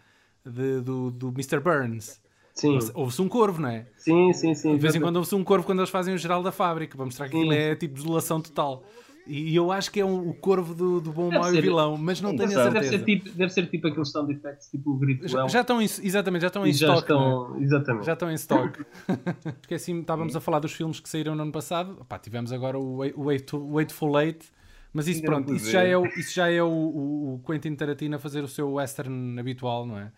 de, 0.45 0.81
do, 0.81 1.11
do 1.11 1.29
Mr. 1.29 1.61
Burns. 1.61 2.21
Sim. 2.55 2.79
Ouve-se 2.95 3.23
um 3.23 3.29
corvo, 3.29 3.63
não 3.63 3.71
é? 3.71 3.87
Sim, 3.97 4.33
sim, 4.33 4.55
sim. 4.55 4.75
De 4.75 4.81
vez 4.81 4.95
em 4.95 5.01
quando 5.01 5.17
ouve-se 5.17 5.35
um 5.35 5.43
corvo 5.43 5.65
quando 5.65 5.79
eles 5.79 5.91
fazem 5.91 6.15
o 6.15 6.19
geral 6.19 6.43
da 6.43 6.53
fábrica, 6.53 6.97
para 6.97 7.07
mostrar 7.07 7.29
que 7.29 7.37
aquilo 7.37 7.53
é 7.53 7.75
tipo 7.75 7.95
desolação 7.95 8.41
total. 8.41 8.85
E 9.27 9.55
eu 9.55 9.71
acho 9.71 9.91
que 9.91 10.01
é 10.01 10.05
um, 10.05 10.31
o 10.31 10.35
corvo 10.35 10.75
do, 10.75 11.01
do 11.01 11.13
bom, 11.13 11.31
mau 11.31 11.55
e 11.55 11.61
vilão, 11.61 11.97
mas 11.97 12.21
não 12.21 12.35
tenho 12.35 12.51
certeza. 12.51 12.71
Deve 12.71 12.89
ser 12.89 13.05
tipo, 13.05 13.31
deve 13.31 13.53
ser 13.53 13.67
tipo 13.69 13.87
aqueles 13.87 14.11
sound 14.11 14.33
effects, 14.33 14.69
tipo 14.69 14.91
o 14.91 14.99
grito. 14.99 15.29
Já, 15.29 15.47
já 15.47 15.61
estão 15.61 15.81
em, 15.81 15.85
exatamente, 15.85 16.43
já 16.43 16.49
estão 16.49 16.67
em 16.67 16.73
já 16.73 16.87
stock. 16.89 17.01
Estão, 17.03 17.57
é? 17.57 17.63
Exatamente. 17.63 18.07
Já 18.07 18.13
estão 18.15 18.31
em 18.31 18.35
stock. 18.35 18.85
Esqueci, 19.63 19.93
estávamos 19.93 20.35
a 20.35 20.41
falar 20.41 20.59
dos 20.59 20.73
filmes 20.73 20.99
que 20.99 21.09
saíram 21.09 21.35
no 21.35 21.43
ano 21.43 21.53
passado. 21.53 22.05
Tivemos 22.21 22.53
agora 22.53 22.79
o, 22.79 22.99
o 22.99 23.31
Eight, 23.31 24.53
mas 24.93 25.09
isso, 25.09 25.23
pronto, 25.23 25.55
isso 25.55 25.71
já, 25.71 25.83
é 25.83 25.97
o, 25.97 26.05
isso 26.07 26.35
já 26.35 26.51
é 26.51 26.63
o, 26.63 26.69
o, 26.69 27.35
o 27.35 27.39
Quentin 27.47 27.75
Tarantino 27.75 28.17
a 28.17 28.19
fazer 28.19 28.43
o 28.43 28.49
seu 28.49 28.73
western 28.73 29.39
habitual, 29.39 29.87
não 29.87 29.99
é? 29.99 30.13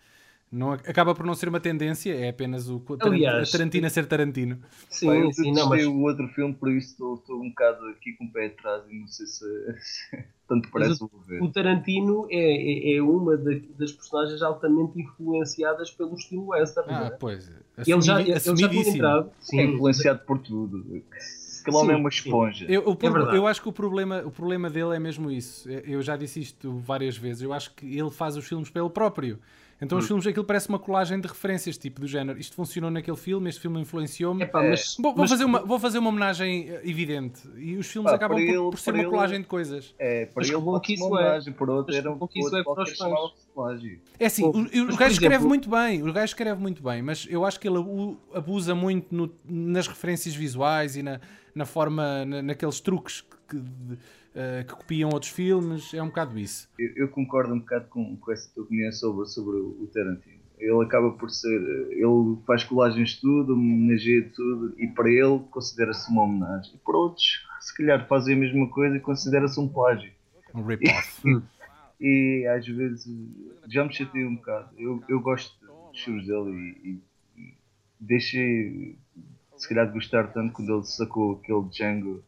Não, 0.55 0.71
acaba 0.71 1.13
por 1.13 1.25
não 1.25 1.35
ser 1.35 1.49
uma 1.49 1.59
tendência, 1.59 2.13
é 2.13 2.29
apenas 2.29 2.69
o 2.69 2.81
Aliás, 3.01 3.51
Tarantino 3.51 3.87
a 3.87 3.89
ser 3.89 4.05
Tarantino. 4.05 4.57
Sim, 4.89 5.07
Pai, 5.07 5.21
eu 5.21 5.33
sim, 5.33 5.51
não, 5.51 5.67
mas... 5.67 5.85
o 5.85 5.99
outro 6.03 6.29
filme, 6.29 6.53
por 6.53 6.71
isso 6.71 6.91
estou, 6.91 7.15
estou 7.15 7.41
um 7.41 7.49
bocado 7.49 7.85
aqui 7.89 8.13
com 8.13 8.23
o 8.23 8.31
pé 8.31 8.45
atrás 8.45 8.83
e 8.89 8.97
não 8.97 9.05
sei 9.05 9.25
se, 9.25 9.45
tanto 10.47 10.71
parece 10.71 11.03
o, 11.03 11.11
ver. 11.27 11.43
O 11.43 11.51
Tarantino 11.51 12.25
é, 12.31 12.37
é, 12.37 12.95
é 12.95 13.01
uma 13.01 13.35
das 13.35 13.91
personagens 13.91 14.41
altamente 14.41 14.97
influenciadas 14.97 15.91
pelo 15.91 16.15
estilo 16.15 16.47
western. 16.47 16.89
Ah, 16.89 17.05
é? 17.07 17.09
pois. 17.09 17.51
Assumi, 17.75 17.93
ele 17.93 18.01
já, 18.01 18.21
ele 18.21 18.39
já 18.39 18.69
tinha 18.69 18.89
entrado. 18.89 19.31
Sim, 19.41 19.59
é 19.59 19.65
influenciado 19.65 20.19
por 20.19 20.39
tudo. 20.39 20.85
Aquele 21.61 21.75
homem 21.75 21.95
é 21.97 21.99
uma 21.99 22.09
esponja. 22.09 22.65
Eu, 22.69 22.83
o, 22.87 22.91
é 22.93 23.37
eu 23.37 23.45
acho 23.45 23.61
que 23.61 23.67
o 23.67 23.73
problema, 23.73 24.21
o 24.25 24.31
problema 24.31 24.69
dele 24.69 24.95
é 24.95 24.99
mesmo 24.99 25.29
isso. 25.29 25.69
Eu 25.69 26.01
já 26.01 26.15
disse 26.15 26.39
isto 26.39 26.77
várias 26.77 27.17
vezes. 27.17 27.41
Eu 27.41 27.51
acho 27.51 27.73
que 27.75 27.85
ele 27.97 28.09
faz 28.09 28.37
os 28.37 28.47
filmes 28.47 28.69
pelo 28.69 28.89
próprio. 28.89 29.37
Então, 29.81 29.97
os 29.97 30.05
hum. 30.05 30.07
filmes, 30.07 30.27
aquilo 30.27 30.45
parece 30.45 30.69
uma 30.69 30.79
colagem 30.79 31.19
de 31.19 31.27
referências, 31.27 31.77
tipo 31.77 31.99
do 31.99 32.07
género. 32.07 32.39
Isto 32.39 32.55
funcionou 32.55 32.89
naquele 32.89 33.17
filme, 33.17 33.49
este 33.49 33.61
filme 33.61 33.81
influenciou-me. 33.81 34.49
Vou, 34.99 35.13
vou, 35.13 35.27
fazer 35.27 35.43
uma, 35.43 35.59
vou 35.59 35.79
fazer 35.79 35.97
uma 35.99 36.09
homenagem 36.09 36.69
eh, 36.69 36.81
evidente. 36.85 37.41
E 37.57 37.75
os 37.75 37.87
filmes 37.87 38.09
pá, 38.09 38.15
acabam 38.15 38.37
por, 38.37 38.43
ele, 38.43 38.57
por, 38.57 38.79
ser 38.79 38.91
uma 38.91 39.01
ele, 39.01 39.09
colagem 39.09 39.41
de 39.41 39.47
coisas. 39.47 39.93
É, 39.99 40.25
para 40.27 40.33
mas 40.37 40.49
ele 40.49 40.61
bom 40.61 40.79
que 40.79 40.93
isso 40.93 41.05
uma 41.05 41.19
homenagem, 41.19 41.53
por 41.53 41.69
outro, 41.69 41.93
era 41.93 42.09
um 42.09 42.27
que 42.27 42.39
isso 42.39 42.55
é 42.55 42.63
para 42.63 42.83
os 42.83 42.97
fãs. 42.97 43.81
É 44.19 44.25
assim, 44.25 44.43
Pô, 44.43 44.59
o, 44.59 44.93
o 44.93 44.97
gajo 44.97 45.13
escreve 45.13 45.45
muito 45.45 45.69
bem, 45.69 46.01
o 46.01 46.11
gajo 46.11 46.25
escreve 46.25 46.61
muito 46.61 46.81
bem, 46.81 47.01
mas 47.01 47.27
eu 47.29 47.45
acho 47.45 47.59
que 47.59 47.67
ele 47.67 47.77
abusa 48.33 48.73
muito 48.73 49.13
no, 49.13 49.33
nas 49.45 49.87
referências 49.87 50.35
visuais 50.35 50.95
e 50.95 51.03
na, 51.03 51.19
na 51.53 51.65
forma, 51.65 52.25
na, 52.25 52.41
naqueles 52.41 52.79
truques 52.79 53.21
que. 53.47 53.57
De, 53.57 53.97
uh, 54.35 54.65
que 54.65 54.73
copiam 54.73 55.09
outros 55.09 55.31
filmes, 55.31 55.93
é 55.93 56.01
um 56.01 56.07
bocado 56.07 56.37
isso. 56.37 56.69
Eu, 56.77 56.91
eu 56.95 57.07
concordo 57.07 57.53
um 57.53 57.59
bocado 57.59 57.87
com, 57.87 58.15
com 58.17 58.31
essa 58.31 58.49
tua 58.53 58.63
opinião 58.63 58.91
sobre, 58.91 59.25
sobre 59.27 59.57
o 59.57 59.89
Tarantino. 59.93 60.43
Ele 60.57 60.83
acaba 60.83 61.11
por 61.11 61.29
ser. 61.29 61.59
Ele 61.91 62.37
faz 62.45 62.63
colagens 62.63 63.09
de 63.09 63.21
tudo, 63.21 63.53
homenageia 63.53 64.29
tudo, 64.33 64.73
e 64.77 64.87
para 64.87 65.09
ele 65.09 65.39
considera-se 65.51 66.09
uma 66.09 66.23
homenagem. 66.23 66.73
E 66.75 66.77
para 66.77 66.97
outros, 66.97 67.45
se 67.59 67.75
calhar, 67.75 68.07
fazem 68.07 68.35
a 68.35 68.39
mesma 68.39 68.69
coisa 68.69 68.95
e 68.95 68.99
considera-se 68.99 69.59
um 69.59 69.67
plágio. 69.67 70.11
Um 70.53 70.63
rip-off. 70.63 71.21
E, 71.97 72.41
e, 72.43 72.47
às 72.47 72.67
vezes 72.67 73.07
já 73.69 73.85
me 73.85 73.93
chatei 73.93 74.25
um 74.25 74.35
bocado. 74.35 74.69
Eu, 74.77 75.01
eu 75.07 75.21
gosto 75.21 75.55
dos 75.93 76.01
filmes 76.01 76.27
dele 76.27 76.51
e, 76.83 76.89
e, 76.89 77.41
e 77.41 77.53
deixei 77.97 78.97
se 79.57 79.69
calhar 79.69 79.87
de 79.87 79.93
gostar 79.93 80.27
tanto 80.33 80.53
quando 80.53 80.73
ele 80.73 80.83
sacou 80.83 81.39
aquele 81.41 81.63
Django 81.69 82.21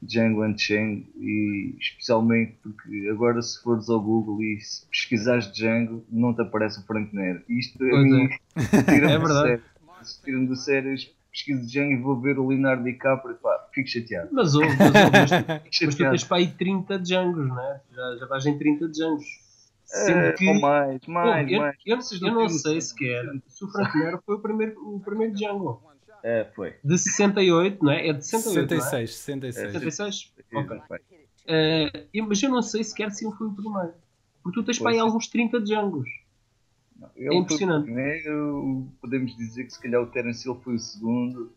Django 0.00 0.44
Unchained 0.44 1.06
e 1.16 1.74
especialmente 1.78 2.56
porque 2.62 3.08
agora 3.10 3.42
se 3.42 3.60
fores 3.62 3.88
ao 3.88 4.00
Google 4.00 4.42
e 4.42 4.60
se 4.60 4.86
pesquisares 4.86 5.52
Django 5.52 6.04
não 6.10 6.34
te 6.34 6.42
aparece 6.42 6.80
o 6.80 6.82
Frank 6.84 7.14
Nero. 7.14 7.42
Isto 7.48 7.82
a 7.82 8.02
mim 8.02 8.28
é. 8.28 8.82
tira-me 8.82 9.12
é 9.14 9.18
do 9.18 9.28
sério. 9.28 9.62
Tira-me 10.24 10.46
do 10.46 10.56
sério, 10.56 10.96
pesquiso 11.32 11.66
Django 11.66 11.92
e 11.92 11.96
vou 11.96 12.20
ver 12.20 12.38
o 12.38 12.48
Leonardo 12.48 12.84
DiCaprio 12.84 13.34
e 13.34 13.38
pá, 13.38 13.68
fico 13.72 13.88
chateado. 13.88 14.28
Mas 14.32 14.54
ouve, 14.54 14.68
mas, 14.68 14.80
ouve, 14.80 15.10
mas, 15.12 15.30
tu, 15.30 15.84
mas 15.86 15.94
tu 15.94 16.10
tens 16.10 16.24
para 16.24 16.36
aí 16.38 16.48
30 16.48 16.98
Djangos, 16.98 17.48
não 17.48 17.60
é? 17.60 17.80
Já, 17.92 18.16
já 18.18 18.26
vais 18.26 18.46
em 18.46 18.58
30 18.58 18.88
Djangos. 18.88 19.26
É, 19.90 20.32
que... 20.32 20.46
Ou 20.46 20.60
mais, 20.60 21.00
mais, 21.06 21.50
eu, 21.50 21.60
mais. 21.60 21.76
Eu, 21.86 21.96
eu, 21.96 22.28
eu 22.28 22.34
não 22.34 22.48
sei 22.48 22.80
sequer 22.80 23.24
se 23.46 23.64
o 23.64 23.68
Frank 23.68 23.96
Nero 23.96 24.22
foi 24.24 24.34
o 24.36 24.40
primeiro, 24.40 24.78
o 24.94 25.00
primeiro 25.00 25.34
Django. 25.34 25.82
É, 26.22 26.44
foi. 26.54 26.74
De 26.84 26.98
68, 26.98 27.84
não 27.84 27.92
é? 27.92 28.08
É 28.08 28.12
de 28.12 28.24
68. 28.24 28.68
66, 28.68 29.10
é? 29.10 29.12
66. 29.12 29.72
66? 29.72 30.32
Ok. 30.54 30.98
Uh, 31.48 32.26
mas 32.26 32.42
eu 32.42 32.50
não 32.50 32.62
sei 32.62 32.84
sequer 32.84 33.10
se 33.10 33.26
ele 33.26 33.34
foi 33.34 33.46
o 33.46 33.52
primeiro. 33.52 33.94
Porque 34.42 34.60
tu 34.60 34.64
tens 34.64 34.78
para 34.78 34.92
aí 34.92 34.98
alguns 34.98 35.28
30 35.28 35.60
Djangos. 35.60 36.08
é 37.16 37.34
impressionante. 37.34 37.84
Primeiro, 37.84 38.88
podemos 39.00 39.36
dizer 39.36 39.64
que 39.64 39.70
se 39.72 39.80
calhar 39.80 40.02
o 40.02 40.06
Terence 40.06 40.46
Hill 40.46 40.60
foi 40.62 40.74
o 40.74 40.78
segundo. 40.78 41.52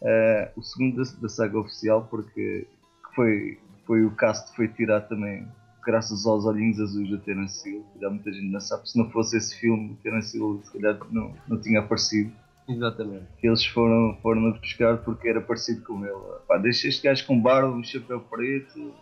Uh, 0.00 0.48
o 0.56 0.62
segundo 0.62 1.02
da, 1.02 1.10
da, 1.20 1.28
saga 1.28 1.58
oficial, 1.58 2.06
porque 2.08 2.66
foi, 3.14 3.58
foi 3.84 4.04
o 4.04 4.14
cast 4.14 4.54
foi 4.54 4.68
tirado 4.68 5.08
também 5.08 5.48
graças 5.84 6.24
aos 6.24 6.44
olhinhos 6.44 6.78
azuis 6.78 7.08
do 7.08 7.18
Terence 7.18 7.68
Hill. 7.68 7.84
Já 8.00 8.10
muita 8.10 8.30
gente 8.32 8.46
não 8.46 8.60
sabe. 8.60 8.88
Se 8.88 8.98
não 8.98 9.10
fosse 9.10 9.36
esse 9.36 9.58
filme, 9.58 9.92
o 9.92 9.96
Terence 9.96 10.36
Hill 10.36 10.60
se 10.64 10.72
calhar 10.72 10.98
não, 11.10 11.34
não 11.48 11.60
tinha 11.60 11.80
aparecido. 11.80 12.30
Exatamente. 12.68 13.26
Eles 13.42 13.64
foram, 13.64 14.16
foram 14.22 14.52
buscar 14.52 14.98
porque 14.98 15.28
era 15.28 15.40
parecido 15.40 15.82
com 15.84 16.04
ele. 16.04 16.14
Pá, 16.46 16.58
deixa 16.58 16.88
este 16.88 17.02
gajo 17.02 17.26
com 17.26 17.40
barba, 17.40 17.68
um 17.68 17.82
chapéu 17.82 18.20
preto. 18.20 18.92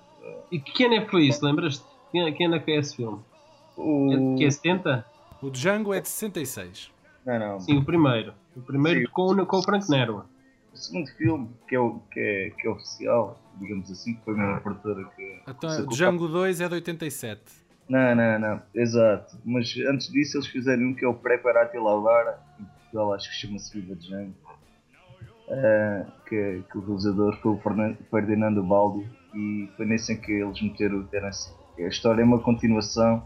E 0.50 0.60
que 0.60 0.84
ano 0.84 0.94
é 0.94 1.00
que 1.04 1.10
foi 1.10 1.26
isso? 1.26 1.44
Lembras-te? 1.44 1.84
Que 2.10 2.18
ano 2.44 2.54
é 2.54 2.58
que 2.58 2.64
foi 2.64 2.76
esse 2.76 2.96
filme? 2.96 3.20
O... 3.76 4.34
É, 4.34 4.38
que 4.38 4.44
é 4.44 4.50
70? 4.50 5.04
O 5.42 5.50
Django 5.50 5.92
é 5.92 6.00
de 6.00 6.08
66. 6.08 6.90
Não, 7.26 7.38
não. 7.38 7.60
Sim, 7.60 7.78
o 7.78 7.84
primeiro. 7.84 8.32
O 8.56 8.60
primeiro 8.60 9.00
Sim. 9.00 9.06
com, 9.12 9.46
com 9.46 9.56
o 9.56 9.62
Frank 9.62 9.90
Nero. 9.90 10.24
O 10.72 10.76
segundo 10.76 11.10
filme, 11.12 11.50
que 11.68 11.74
é, 11.74 11.80
o, 11.80 12.00
que 12.12 12.20
é, 12.20 12.50
que 12.50 12.66
é 12.66 12.70
oficial, 12.70 13.40
digamos 13.58 13.90
assim, 13.90 14.14
que 14.14 14.24
foi 14.24 14.34
a 14.34 14.36
minha 14.36 14.60
produtora 14.60 15.04
que. 15.16 15.42
Então, 15.46 15.86
Django 15.86 16.28
2 16.28 16.60
é 16.60 16.68
de 16.68 16.74
87. 16.74 17.42
Não, 17.88 18.14
não, 18.14 18.38
não, 18.38 18.62
exato. 18.74 19.36
Mas 19.44 19.74
antes 19.88 20.08
disso 20.10 20.38
eles 20.38 20.46
fizeram 20.48 20.84
um 20.84 20.94
que 20.94 21.04
é 21.04 21.08
o 21.08 21.14
Preparati 21.14 21.78
Lavara, 21.78 22.38
Portugal, 22.96 23.12
acho 23.12 23.28
que 23.28 23.36
chama-se 23.36 23.78
Viva 23.78 23.94
de 23.94 24.08
Jango, 24.08 24.34
uh, 25.48 26.12
que, 26.26 26.62
que, 26.70 26.78
o 26.78 26.80
realizador 26.80 27.36
foi 27.40 27.52
o 27.52 27.60
Ferdinando 28.10 28.62
Baldi 28.62 29.06
e 29.34 29.68
foi 29.76 29.84
nesse 29.84 30.14
em 30.14 30.16
que 30.16 30.32
eles 30.32 30.60
meteram 30.62 31.00
o 31.00 31.04
Terence. 31.04 31.52
A 31.78 31.82
história 31.82 32.22
é 32.22 32.24
uma 32.24 32.38
continuação 32.38 33.22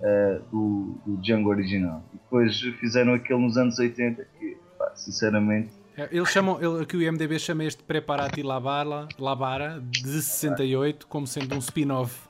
uh, 0.00 0.42
do, 0.50 1.00
do 1.06 1.22
Django 1.22 1.48
original. 1.48 2.02
E 2.12 2.18
depois 2.18 2.60
fizeram 2.78 3.14
aquele 3.14 3.40
nos 3.40 3.56
anos 3.56 3.78
80 3.78 4.26
que, 4.38 4.58
pá, 4.78 4.92
sinceramente, 4.94 5.70
é, 5.96 6.08
eles 6.12 6.28
chamam, 6.28 6.60
ele, 6.62 6.86
que 6.86 6.96
o 6.96 7.02
IMDB 7.02 7.40
chama 7.40 7.64
este 7.64 7.82
Preparati 7.82 8.40
Labara, 8.40 9.08
Labara 9.18 9.82
de 9.90 10.22
68 10.22 11.08
como 11.08 11.26
sendo 11.26 11.56
um 11.56 11.58
spin-off. 11.58 12.28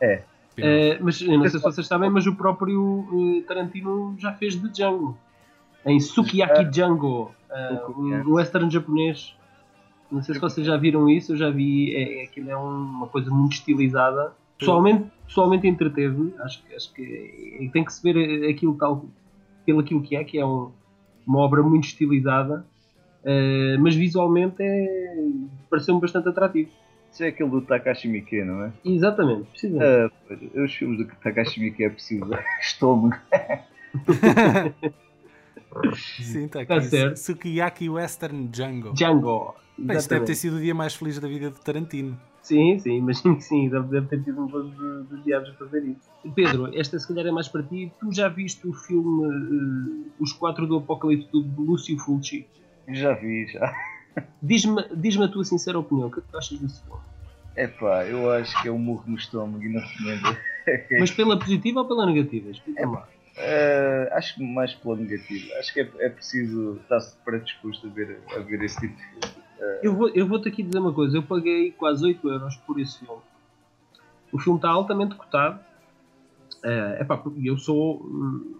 É. 0.00 0.22
Spin 0.50 0.62
é, 0.62 0.98
mas 1.00 1.20
não 1.20 1.40
sei 1.48 1.58
se 1.58 1.64
vocês 1.64 1.86
sabem, 1.88 2.08
mas 2.08 2.28
o 2.28 2.36
próprio 2.36 2.80
uh, 2.80 3.42
Tarantino 3.42 4.14
já 4.20 4.32
fez 4.34 4.54
de 4.54 4.68
Django 4.68 5.18
em 5.86 6.00
Sukiyaki 6.00 6.64
Django, 6.64 7.32
uh, 7.50 8.00
um 8.00 8.34
western 8.34 8.68
japonês. 8.70 9.34
Não 10.10 10.22
sei 10.22 10.34
se 10.34 10.40
vocês 10.40 10.66
já 10.66 10.76
viram 10.76 11.08
isso, 11.08 11.32
eu 11.32 11.36
já 11.36 11.50
vi. 11.50 11.94
É, 11.94 12.20
é, 12.20 12.24
aquilo 12.24 12.50
é 12.50 12.56
uma 12.56 13.06
coisa 13.06 13.30
muito 13.30 13.54
estilizada. 13.54 14.32
Pessoalmente, 14.58 15.06
pessoalmente 15.26 15.66
entreteve-me. 15.66 16.32
Acho, 16.40 16.62
acho 16.74 16.92
que 16.92 17.70
tem 17.72 17.84
que 17.84 17.92
se 17.92 18.02
ver 18.02 18.48
aquilo 18.48 18.74
tal 18.76 19.06
pelo 19.64 19.80
aquilo 19.80 20.00
que 20.00 20.16
é, 20.16 20.24
que 20.24 20.38
é 20.38 20.46
um, 20.46 20.70
uma 21.26 21.40
obra 21.40 21.62
muito 21.62 21.84
estilizada, 21.84 22.64
uh, 23.24 23.80
mas 23.80 23.96
visualmente 23.96 24.56
é, 24.60 25.28
pareceu-me 25.68 26.00
bastante 26.00 26.28
atrativo. 26.28 26.70
Isso 27.10 27.24
é 27.24 27.28
aquele 27.28 27.50
do 27.50 27.60
Takashi 27.62 28.08
Miike, 28.08 28.44
não 28.44 28.64
é? 28.64 28.72
Exatamente, 28.84 29.48
precisa. 29.50 30.10
Uh, 30.30 30.62
os 30.62 30.72
filmes 30.72 30.98
do 30.98 31.06
Takashi 31.16 31.60
Miike 31.60 31.84
é 31.84 31.90
preciso 31.90 32.30
estômago. 32.62 33.16
Sim, 35.94 36.44
está 36.46 36.64
tá 36.64 36.80
certo. 36.80 37.16
Sukiyaki 37.16 37.88
Western 37.88 38.48
Django. 38.48 38.92
Django. 38.92 39.54
Bem, 39.78 39.96
isto 39.96 40.08
deve 40.08 40.24
ter 40.24 40.34
sido 40.34 40.56
o 40.56 40.60
dia 40.60 40.74
mais 40.74 40.94
feliz 40.94 41.18
da 41.18 41.28
vida 41.28 41.50
de 41.50 41.60
Tarantino. 41.60 42.18
Sim, 42.42 42.78
sim, 42.78 42.98
imagino 42.98 43.34
que 43.36 43.42
sim, 43.42 43.68
deve 43.68 44.02
ter 44.02 44.22
tido 44.22 44.42
um 44.42 44.48
pouco 44.48 44.70
de, 44.70 45.16
de 45.16 45.22
diabos 45.24 45.50
a 45.50 45.54
fazer 45.54 45.84
isso. 45.84 46.32
Pedro, 46.34 46.70
esta 46.78 46.98
se 46.98 47.06
calhar 47.08 47.26
é 47.26 47.30
mais 47.30 47.48
para 47.48 47.62
ti. 47.62 47.92
Tu 48.00 48.12
já 48.12 48.28
viste 48.28 48.66
o 48.66 48.72
filme 48.72 49.26
uh, 49.26 50.12
Os 50.20 50.32
Quatro 50.32 50.66
do 50.66 50.76
Apocalipse 50.78 51.28
do 51.30 51.40
Lúcio 51.58 51.98
Fulci? 51.98 52.46
Já 52.88 53.14
vi, 53.14 53.46
já. 53.48 53.74
Diz-me 54.40 54.82
diz 54.94 55.20
a 55.20 55.28
tua 55.28 55.44
sincera 55.44 55.78
opinião, 55.78 56.08
o 56.08 56.10
que 56.10 56.20
é 56.20 56.22
que 56.22 56.28
tu 56.28 56.38
achas 56.38 56.58
desse 56.58 56.82
filme? 56.84 57.00
É 57.56 57.66
pá, 57.66 58.04
eu 58.04 58.30
acho 58.30 58.62
que 58.62 58.68
é 58.68 58.70
um 58.70 58.78
murro 58.78 59.04
no 59.06 59.16
estômago 59.16 59.62
e 59.62 59.68
não 59.68 59.80
recomendo. 59.80 60.36
Mas 61.00 61.10
pela 61.10 61.38
positiva 61.38 61.80
ou 61.80 61.86
pela 61.86 62.06
negativa? 62.06 62.50
Explica-me 62.50 62.94
lá. 62.94 63.08
Uh, 63.36 64.08
acho 64.12 64.34
que 64.34 64.42
mais 64.42 64.74
pela 64.74 64.96
negativa. 64.96 65.54
Acho 65.58 65.74
que 65.74 65.80
é, 65.80 65.90
é 65.98 66.08
preciso 66.08 66.78
estar-se 66.80 67.14
predisposto 67.18 67.86
a 67.86 67.90
ver, 67.90 68.18
a 68.34 68.38
ver 68.38 68.62
esse 68.62 68.80
tipo 68.80 68.96
de 68.96 69.02
filme. 69.02 69.26
Uh, 69.58 69.78
eu, 69.82 69.94
vou, 69.94 70.08
eu 70.08 70.26
vou-te 70.26 70.48
aqui 70.48 70.62
dizer 70.62 70.78
uma 70.78 70.92
coisa. 70.92 71.18
Eu 71.18 71.22
paguei 71.22 71.70
quase 71.72 72.02
8 72.04 72.28
euros 72.28 72.56
por 72.56 72.80
esse 72.80 72.98
filme. 72.98 73.20
O 74.32 74.38
filme 74.38 74.58
está 74.58 74.70
altamente 74.70 75.16
cotado. 75.16 75.60
Uh, 76.64 77.02
epá, 77.02 77.22
eu 77.44 77.58
sou 77.58 78.02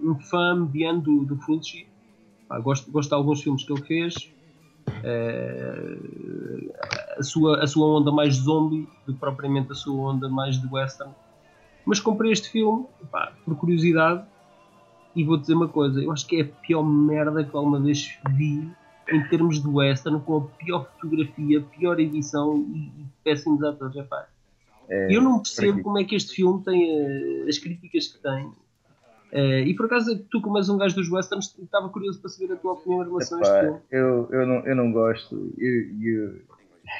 um 0.02 0.18
fã 0.20 0.54
mediano 0.54 1.00
do, 1.00 1.24
do 1.24 1.36
Fulci. 1.38 1.86
gosto, 2.62 2.90
gosto 2.90 3.08
de 3.08 3.14
alguns 3.14 3.42
filmes 3.42 3.64
que 3.64 3.72
ele 3.72 3.82
fez. 3.82 4.30
Uh, 4.88 6.70
a, 7.18 7.22
sua, 7.22 7.64
a 7.64 7.66
sua 7.66 7.98
onda 7.98 8.12
mais 8.12 8.34
zombie 8.34 8.86
do 9.06 9.14
que 9.14 9.18
propriamente 9.18 9.72
a 9.72 9.74
sua 9.74 10.10
onda 10.10 10.28
mais 10.28 10.60
de 10.60 10.68
western. 10.68 11.14
Mas 11.86 11.98
comprei 11.98 12.30
este 12.30 12.50
filme 12.50 12.84
epá, 13.02 13.32
por 13.42 13.56
curiosidade 13.56 14.26
e 15.16 15.24
vou 15.24 15.38
dizer 15.38 15.54
uma 15.54 15.66
coisa: 15.66 16.00
eu 16.00 16.12
acho 16.12 16.26
que 16.26 16.36
é 16.36 16.42
a 16.42 16.44
pior 16.44 16.84
merda 16.84 17.42
que 17.42 17.56
alguma 17.56 17.80
vez 17.80 18.16
vi 18.30 18.70
em 19.08 19.28
termos 19.28 19.62
de 19.62 19.68
western, 19.68 20.20
com 20.20 20.36
a 20.36 20.40
pior 20.42 20.88
fotografia, 20.92 21.62
pior 21.62 21.98
edição 21.98 22.56
e, 22.58 22.78
e 23.00 23.06
péssimos 23.24 23.62
atores. 23.64 23.96
Epá, 23.96 24.28
é, 24.88 25.14
eu 25.14 25.22
não 25.22 25.38
percebo 25.38 25.82
como 25.82 25.98
é 25.98 26.04
que 26.04 26.14
este 26.14 26.34
filme 26.34 26.62
tem 26.62 27.44
uh, 27.44 27.48
as 27.48 27.58
críticas 27.58 28.08
que 28.08 28.18
tem. 28.18 28.46
Uh, 29.32 29.66
e 29.66 29.74
por 29.74 29.86
acaso, 29.86 30.18
tu, 30.30 30.40
como 30.40 30.58
és 30.58 30.68
um 30.68 30.76
gajo 30.76 30.94
dos 30.94 31.10
westerns, 31.10 31.56
estava 31.58 31.88
curioso 31.88 32.20
para 32.20 32.30
saber 32.30 32.52
a 32.52 32.56
tua 32.56 32.72
opinião 32.72 33.02
em 33.02 33.06
relação 33.06 33.38
Epá, 33.38 33.48
a 33.48 33.54
este 33.54 33.64
filme. 33.64 33.80
Eu, 33.90 34.28
eu, 34.30 34.46
não, 34.46 34.66
eu 34.66 34.76
não 34.76 34.92
gosto. 34.92 35.52
Eu, 35.58 36.02
eu, 36.02 36.40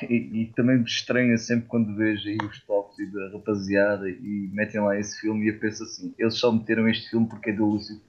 e, 0.09 0.43
e, 0.43 0.53
também 0.55 0.79
me 0.79 0.85
estranha 0.85 1.37
sempre 1.39 1.69
quando 1.69 1.95
vejo 1.95 2.29
aí 2.29 2.39
os 2.43 2.61
tops 2.65 2.99
e 2.99 3.07
da 3.07 3.31
rapaziada 3.33 4.09
e 4.09 4.51
metem 4.53 4.81
lá 4.81 4.99
esse 4.99 5.21
filme 5.21 5.47
e 5.47 5.49
eu 5.49 5.59
penso 5.59 5.83
assim: 5.83 6.15
eles 6.19 6.35
só 6.35 6.51
meteram 6.53 6.89
este 6.89 7.11
filme 7.11 7.29
porque 7.29 7.51
é 7.51 7.53
do 7.53 7.67
Lúcio 7.67 8.01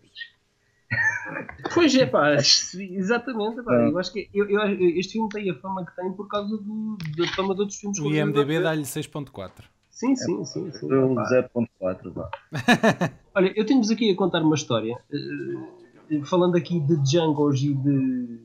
Pois 1.73 1.93
é, 1.95 2.05
pá, 2.05 2.35
exatamente. 2.35 3.61
Pá. 3.61 3.73
Eu 3.73 3.97
acho 3.99 4.11
que 4.11 4.29
eu, 4.33 4.49
eu, 4.49 4.79
este 4.97 5.13
filme 5.13 5.29
tem 5.29 5.49
a 5.49 5.55
fama 5.55 5.85
que 5.85 5.95
tem 5.95 6.11
por 6.13 6.27
causa 6.27 6.57
do, 6.57 6.97
da 7.17 7.27
fama 7.33 7.53
de 7.53 7.61
outros 7.61 7.79
filmes. 7.79 7.99
O 7.99 8.13
IMDB 8.13 8.61
dá-lhe 8.61 8.83
6.4. 8.83 9.51
Sim, 9.89 10.15
sim, 10.15 10.45
sim. 10.45 10.71
sim 10.71 10.87
0.4, 10.87 12.13
vá. 12.13 12.29
Olha, 13.33 13.51
eu 13.55 13.65
tenho-vos 13.65 13.89
aqui 13.89 14.11
a 14.11 14.15
contar 14.15 14.41
uma 14.41 14.55
história. 14.55 14.95
Uh, 15.11 16.23
falando 16.25 16.55
aqui 16.55 16.79
de 16.79 16.95
Django's 17.03 17.61
e 17.61 17.73
de 17.73 18.39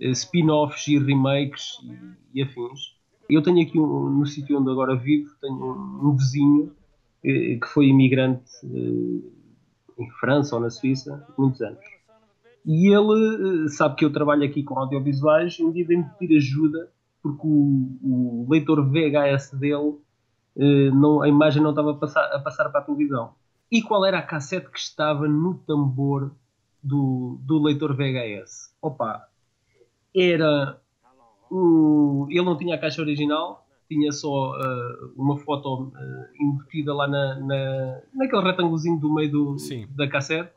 uh, 0.00 0.12
spin-offs 0.12 0.88
e 0.88 0.98
remakes 0.98 1.78
e, 1.84 2.17
afins. 2.42 2.96
Eu 3.28 3.42
tenho 3.42 3.60
aqui 3.60 3.78
um, 3.78 4.10
no 4.10 4.26
sítio 4.26 4.58
onde 4.58 4.70
agora 4.70 4.96
vivo, 4.96 5.30
tenho 5.40 5.54
um, 5.54 6.08
um 6.08 6.16
vizinho 6.16 6.64
uh, 6.64 7.60
que 7.60 7.66
foi 7.66 7.86
imigrante 7.86 8.50
em 9.98 10.10
França 10.20 10.54
ou 10.54 10.62
na 10.62 10.70
Suíça, 10.70 11.26
muitos 11.36 11.60
anos. 11.60 11.84
E 12.64 12.88
ele 12.88 13.64
eh, 13.64 13.68
sabe 13.68 13.96
que 13.96 14.04
eu 14.04 14.12
trabalho 14.12 14.44
aqui 14.44 14.62
com 14.62 14.78
audiovisuais 14.78 15.58
e 15.58 15.64
um 15.64 15.72
dia 15.72 15.86
veio-me 15.86 16.10
pedir 16.18 16.36
ajuda 16.36 16.90
porque 17.22 17.46
o, 17.46 17.98
o, 18.02 18.46
leitor 18.48 18.84
VHS 18.84 19.52
dele, 19.54 19.96
eh, 20.56 20.90
não, 20.90 21.22
a 21.22 21.28
imagem 21.28 21.62
não 21.62 21.70
estava 21.70 21.92
a 21.92 21.94
passar, 21.94 22.24
a 22.24 22.38
passar 22.38 22.68
para 22.68 22.80
a 22.80 22.84
televisão. 22.84 23.32
E 23.70 23.82
qual 23.82 24.04
era 24.04 24.18
a 24.18 24.22
cassete 24.22 24.70
que 24.70 24.78
estava 24.78 25.26
no 25.26 25.54
tambor 25.54 26.32
do, 26.82 27.38
do 27.42 27.62
leitor 27.62 27.96
VHS? 27.96 28.74
Opa, 28.80 29.26
era. 30.14 30.80
Ele 31.50 32.42
não 32.42 32.56
tinha 32.56 32.74
a 32.74 32.78
caixa 32.78 33.00
original, 33.00 33.66
tinha 33.88 34.12
só 34.12 34.52
uh, 34.52 35.12
uma 35.16 35.38
foto 35.38 35.84
uh, 35.84 35.92
embutida 36.40 36.94
lá 36.94 37.08
na, 37.08 37.40
na, 37.40 38.00
naquele 38.14 38.42
retângulozinho 38.42 39.00
do 39.00 39.12
meio 39.12 39.30
do, 39.30 39.56
da 39.96 40.08
cassete. 40.08 40.52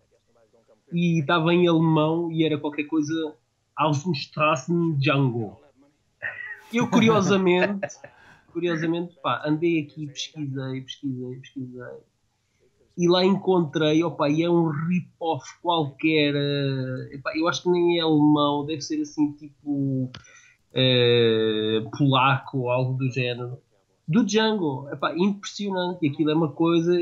E 0.91 1.19
estava 1.19 1.53
em 1.53 1.67
alemão 1.67 2.29
e 2.31 2.43
era 2.45 2.57
qualquer 2.57 2.83
coisa 2.83 3.33
Ausenstrassen 3.77 4.97
Django. 4.97 5.57
Eu 6.73 6.89
curiosamente, 6.89 7.87
curiosamente, 8.51 9.17
pá, 9.21 9.41
andei 9.45 9.79
aqui, 9.79 10.07
pesquisei, 10.07 10.81
pesquisei, 10.81 11.35
pesquisei. 11.37 12.11
E 12.97 13.07
lá 13.07 13.23
encontrei, 13.23 14.03
opa, 14.03 14.29
e 14.29 14.43
é 14.43 14.49
um 14.49 14.67
rip-off 14.67 15.45
qualquer, 15.61 16.35
epá, 17.11 17.31
eu 17.37 17.47
acho 17.47 17.63
que 17.63 17.69
nem 17.69 17.97
é 17.97 18.01
alemão, 18.01 18.65
deve 18.65 18.81
ser 18.81 19.01
assim 19.01 19.31
tipo 19.31 20.11
uh, 20.73 21.89
polaco 21.97 22.59
ou 22.59 22.69
algo 22.69 22.97
do 22.97 23.09
género. 23.11 23.57
Do 24.07 24.25
Django, 24.25 24.89
Epá, 24.91 25.13
impressionante. 25.15 26.07
Aquilo 26.07 26.31
é 26.31 26.35
uma 26.35 26.51
coisa. 26.51 26.93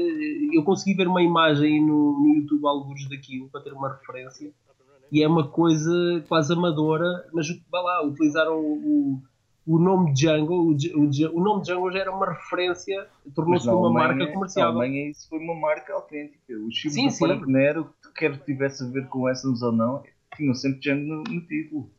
Eu 0.54 0.64
consegui 0.64 0.96
ver 0.96 1.08
uma 1.08 1.24
imagem 1.24 1.86
no, 1.86 2.20
no 2.20 2.36
YouTube, 2.36 2.66
alguns 2.68 3.08
daquilo, 3.10 3.50
para 3.50 3.62
ter 3.62 3.74
uma 3.74 3.90
referência. 3.90 4.52
E 5.12 5.24
é 5.24 5.28
uma 5.28 5.48
coisa 5.48 6.24
quase 6.28 6.54
amadora, 6.54 7.28
mas 7.34 7.48
vai 7.72 7.82
lá, 7.82 8.06
utilizaram 8.06 8.60
o, 8.60 9.20
o 9.66 9.80
nome 9.80 10.14
Django. 10.14 10.54
O, 10.54 10.72
o, 10.72 11.38
o 11.38 11.44
nome 11.44 11.64
Django 11.64 11.92
já 11.92 12.00
era 12.00 12.12
uma 12.12 12.28
referência, 12.28 13.08
tornou-se 13.34 13.68
uma 13.68 13.88
Alemanha, 13.88 14.08
marca 14.08 14.34
comercial. 14.34 14.74
Na 14.74 14.80
Alemanha 14.82 15.10
isso 15.10 15.28
foi 15.28 15.40
uma 15.40 15.56
marca 15.56 15.94
autêntica. 15.94 16.54
Os 16.68 16.78
filmes 16.78 17.16
sim, 17.16 17.28
do 17.28 17.48
Nero, 17.48 17.90
quer 18.16 18.38
tivesse 18.44 18.84
a 18.84 18.88
ver 18.88 19.08
com 19.08 19.28
essas 19.28 19.64
ou 19.64 19.72
não, 19.72 20.04
tinham 20.36 20.54
sempre 20.54 20.80
Django 20.80 21.06
no, 21.06 21.24
no 21.24 21.42
título. 21.42 21.90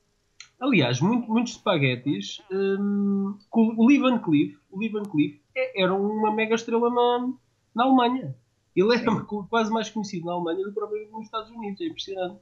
Aliás, 0.60 1.00
muito, 1.00 1.26
muitos 1.26 1.54
espaguetis, 1.54 2.42
um, 2.52 3.34
o 3.50 3.86
Lee 3.86 3.98
Van 3.98 4.18
Cleef, 4.18 4.58
o 4.70 4.78
Lee 4.78 4.90
Van 4.90 5.04
Cleef 5.04 5.40
é, 5.56 5.82
era 5.82 5.94
uma 5.94 6.34
mega 6.34 6.54
estrela 6.54 6.90
na, 6.90 7.32
na 7.74 7.84
Alemanha. 7.84 8.36
Ele 8.76 8.94
era 8.94 9.10
Sim. 9.10 9.24
quase 9.48 9.72
mais 9.72 9.88
conhecido 9.88 10.26
na 10.26 10.32
Alemanha 10.32 10.62
do 10.62 10.72
que 10.72 11.10
nos 11.10 11.24
Estados 11.24 11.50
Unidos, 11.50 11.80
é 11.80 11.86
impressionante. 11.86 12.40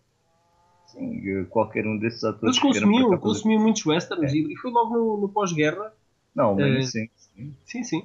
Sim, 0.87 1.45
qualquer 1.45 1.87
um 1.87 1.97
desses 1.97 2.25
atores. 2.25 2.57
Eles 2.57 2.59
consumiam, 2.59 3.17
consumiam 3.19 3.63
muitos 3.63 3.87
westerns 3.87 4.33
é. 4.33 4.37
e 4.37 4.57
foi 4.57 4.73
logo 4.73 4.95
no, 4.95 5.21
no 5.21 5.29
pós-guerra. 5.29 5.93
Não, 6.35 6.57
uh, 6.57 6.83
sim, 6.83 7.09
sim. 7.15 7.55
Sim, 7.65 7.85
sim. 7.85 8.05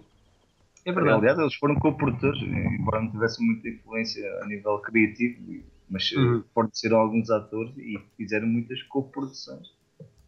É 0.85 0.91
verdade. 0.91 1.17
Aliás, 1.17 1.39
eles 1.39 1.55
foram 1.55 1.75
co-produtores, 1.75 2.39
embora 2.43 3.01
não 3.01 3.09
tivessem 3.09 3.45
muita 3.45 3.67
influência 3.67 4.23
a 4.43 4.45
nível 4.45 4.77
criativo, 4.79 5.63
mas 5.89 6.11
uhum. 6.11 6.43
foram 6.53 6.69
ser 6.71 6.93
alguns 6.93 7.31
atores 7.31 7.75
e 7.77 7.99
fizeram 8.15 8.47
muitas 8.47 8.81
co-produções 8.83 9.71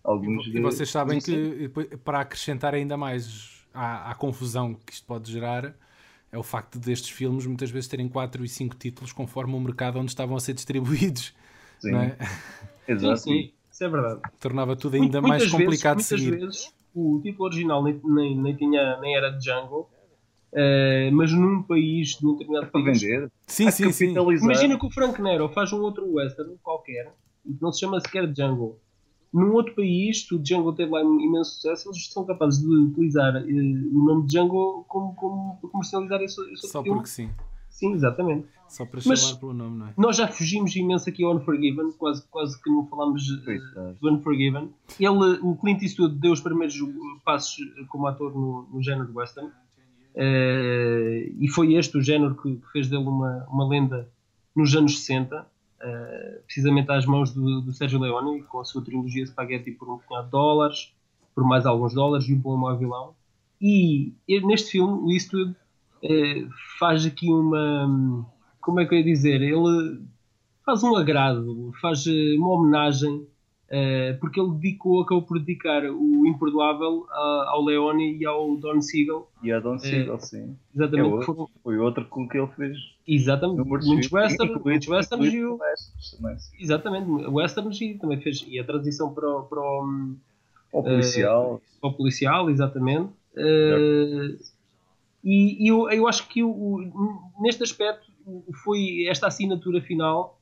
alguns. 0.05 0.47
E 0.47 0.59
vocês 0.59 0.89
sabem 0.89 1.19
que, 1.19 1.69
para 2.03 2.21
acrescentar 2.21 2.73
ainda 2.73 2.95
mais 2.95 3.65
à, 3.73 4.11
à, 4.11 4.15
confusão 4.15 4.73
que 4.73 4.93
isto 4.93 5.05
pode 5.05 5.31
gerar, 5.31 5.75
é 6.31 6.37
o 6.37 6.43
facto 6.43 6.79
destes 6.79 7.09
filmes 7.09 7.45
muitas 7.45 7.71
vezes 7.71 7.89
terem 7.89 8.07
4 8.07 8.45
e 8.45 8.47
5 8.47 8.75
títulos 8.75 9.11
conforme 9.11 9.55
o 9.55 9.59
mercado 9.59 9.99
onde 9.99 10.11
estavam 10.11 10.37
a 10.37 10.39
ser 10.39 10.53
distribuídos. 10.53 11.33
Sim. 11.79 11.91
Não 11.91 12.01
é? 12.01 12.17
Exato. 12.87 13.17
Sim, 13.17 13.31
sim. 13.31 13.51
Isso 13.71 13.83
é 13.83 13.89
verdade. 13.89 14.21
Tornava 14.39 14.75
tudo 14.75 14.95
ainda 14.95 15.19
muitas 15.19 15.41
mais 15.41 15.51
complicado 15.51 15.97
vezes, 15.97 16.09
de 16.09 16.15
seguir. 16.15 16.29
Muitas 16.29 16.55
vezes 16.55 16.73
o 16.93 17.19
título 17.21 17.45
original 17.45 17.83
nem, 17.83 17.99
nem, 18.05 18.41
nem, 18.41 18.55
tinha, 18.55 18.97
nem 19.01 19.17
era 19.17 19.31
de 19.31 19.39
Django. 19.39 19.89
Uh, 20.53 21.11
mas 21.11 21.33
num 21.33 21.61
país, 21.61 22.21
num 22.21 22.31
determinado 22.31 22.71
para 22.71 22.81
país, 22.81 23.01
vender, 23.01 23.29
sim, 23.45 23.69
sim, 23.69 23.91
sim. 23.91 24.13
Imagina 24.13 24.79
que 24.79 24.85
o 24.85 24.89
Frank 24.89 25.21
Nero 25.21 25.49
faz 25.49 25.73
um 25.73 25.81
outro 25.81 26.09
western 26.13 26.55
qualquer 26.63 27.11
e 27.45 27.53
que 27.53 27.61
não 27.61 27.73
se 27.73 27.81
chama 27.81 27.99
sequer 27.99 28.25
Django 28.31 28.79
num 29.35 29.53
outro 29.53 29.75
país, 29.75 30.31
o 30.31 30.39
Django 30.39 30.71
teve 30.71 30.91
lá 30.91 31.01
imenso 31.01 31.55
sucesso, 31.55 31.89
eles 31.89 32.09
são 32.09 32.23
capazes 32.23 32.61
de 32.61 32.73
utilizar 32.73 33.35
uh, 33.35 33.45
o 33.45 34.05
nome 34.05 34.25
Django 34.27 34.85
como, 34.87 35.13
como 35.13 35.59
comercializar 35.61 36.21
esse, 36.21 36.41
esse 36.53 36.69
Só 36.69 36.81
filme. 36.81 36.99
porque 36.99 37.09
sim. 37.09 37.29
Sim, 37.69 37.91
exatamente. 37.91 38.47
Só 38.69 38.85
para 38.85 39.01
Mas 39.05 39.19
chamar 39.19 39.39
pelo 39.41 39.53
nome, 39.53 39.77
não 39.77 39.87
é? 39.87 39.93
Nós 39.97 40.15
já 40.15 40.29
fugimos 40.29 40.73
imenso 40.77 41.09
aqui 41.09 41.21
ao 41.25 41.35
Unforgiven, 41.35 41.91
quase, 41.97 42.25
quase 42.29 42.61
que 42.61 42.69
não 42.69 42.87
falamos 42.87 43.29
uh, 43.29 43.93
do 43.99 44.09
Unforgiven. 44.09 44.69
Ele, 44.97 45.39
o 45.41 45.57
Clint 45.57 45.81
Eastwood 45.81 46.15
deu 46.15 46.31
os 46.31 46.39
primeiros 46.39 46.77
passos 47.25 47.57
como 47.89 48.07
ator 48.07 48.33
no, 48.33 48.69
no 48.71 48.81
género 48.81 49.11
western. 49.13 49.49
Uh, 50.15 51.35
e 51.37 51.47
foi 51.53 51.73
este 51.73 51.97
o 51.97 52.01
género 52.01 52.35
que, 52.41 52.55
que 52.55 52.71
fez 52.71 52.87
dele 52.87 53.03
uma, 53.03 53.45
uma 53.49 53.67
lenda 53.67 54.09
nos 54.55 54.73
anos 54.73 54.99
60. 54.99 55.45
Eh, 55.87 56.41
precisamente 56.47 56.91
às 56.91 57.05
mãos 57.05 57.31
do, 57.31 57.61
do 57.61 57.71
Sérgio 57.71 57.99
Leone, 57.99 58.41
com 58.41 58.59
a 58.59 58.65
sua 58.65 58.83
trilogia 58.83 59.23
Spaghetti 59.23 59.69
por 59.71 59.87
um 59.87 59.99
punhado 59.99 60.25
de 60.25 60.31
dólares, 60.31 60.91
por 61.35 61.43
mais 61.43 61.63
alguns 61.63 61.93
dólares, 61.93 62.27
e 62.27 62.33
o 62.33 62.37
Bom 62.37 62.57
Mau 62.57 62.75
Vilão. 62.75 63.13
E 63.61 64.11
neste 64.27 64.71
filme, 64.71 64.93
o 64.99 65.11
Eastwood 65.11 65.51
uh, 65.51 66.49
faz 66.79 67.05
aqui 67.05 67.31
uma. 67.31 68.25
Como 68.59 68.79
é 68.79 68.85
que 68.85 68.95
eu 68.95 68.99
ia 68.99 69.05
dizer? 69.05 69.43
Ele 69.43 70.01
faz 70.65 70.81
um 70.83 70.95
agrado, 70.95 71.71
faz 71.79 72.07
eh, 72.07 72.35
uma 72.35 72.49
homenagem 72.49 73.27
porque 74.19 74.39
ele 74.39 74.51
dedicou, 74.51 75.01
acabou 75.01 75.23
por 75.23 75.39
dedicar 75.39 75.83
o 75.85 76.27
Imperdoável 76.27 76.99
uh, 77.09 77.49
ao 77.49 77.63
Leone 77.63 78.17
e 78.17 78.25
ao 78.25 78.55
Don 78.57 78.81
Siegel. 78.81 79.27
E 79.43 79.51
ao 79.51 79.61
Don 79.61 79.77
Siegel, 79.79 80.15
uh, 80.15 80.19
sim. 80.19 80.55
Exatamente. 80.75 81.09
É 81.09 81.13
outro, 81.13 81.49
foi 81.63 81.77
outro 81.77 82.05
com 82.05 82.27
que 82.27 82.37
ele 82.37 82.47
fez. 82.55 82.77
Exatamente. 83.07 83.67
Muitos 83.67 84.11
westerns, 84.11 84.63
muitos 84.63 84.87
westerns 84.87 85.33
e 85.33 85.43
o... 85.43 85.59
Exatamente, 86.59 87.09
westerns 87.27 87.81
e 87.81 87.95
também 87.95 88.21
fez. 88.21 88.45
E 88.47 88.59
a 88.59 88.63
transição 88.63 89.13
para 89.13 89.27
o. 89.27 89.43
Para 89.43 89.61
o, 89.61 90.15
o 90.71 90.83
policial. 90.83 91.61
para 91.81 91.89
o 91.89 91.93
policial, 91.93 92.49
exatamente. 92.49 93.09
Uh, 93.35 94.37
e, 95.23 95.65
e 95.65 95.67
eu, 95.67 95.89
eu 95.89 96.07
acho 96.07 96.27
que 96.27 96.41
eu, 96.41 96.79
neste 97.39 97.63
aspecto 97.63 98.11
foi 98.63 99.05
esta 99.07 99.27
assinatura 99.27 99.81
final 99.81 100.39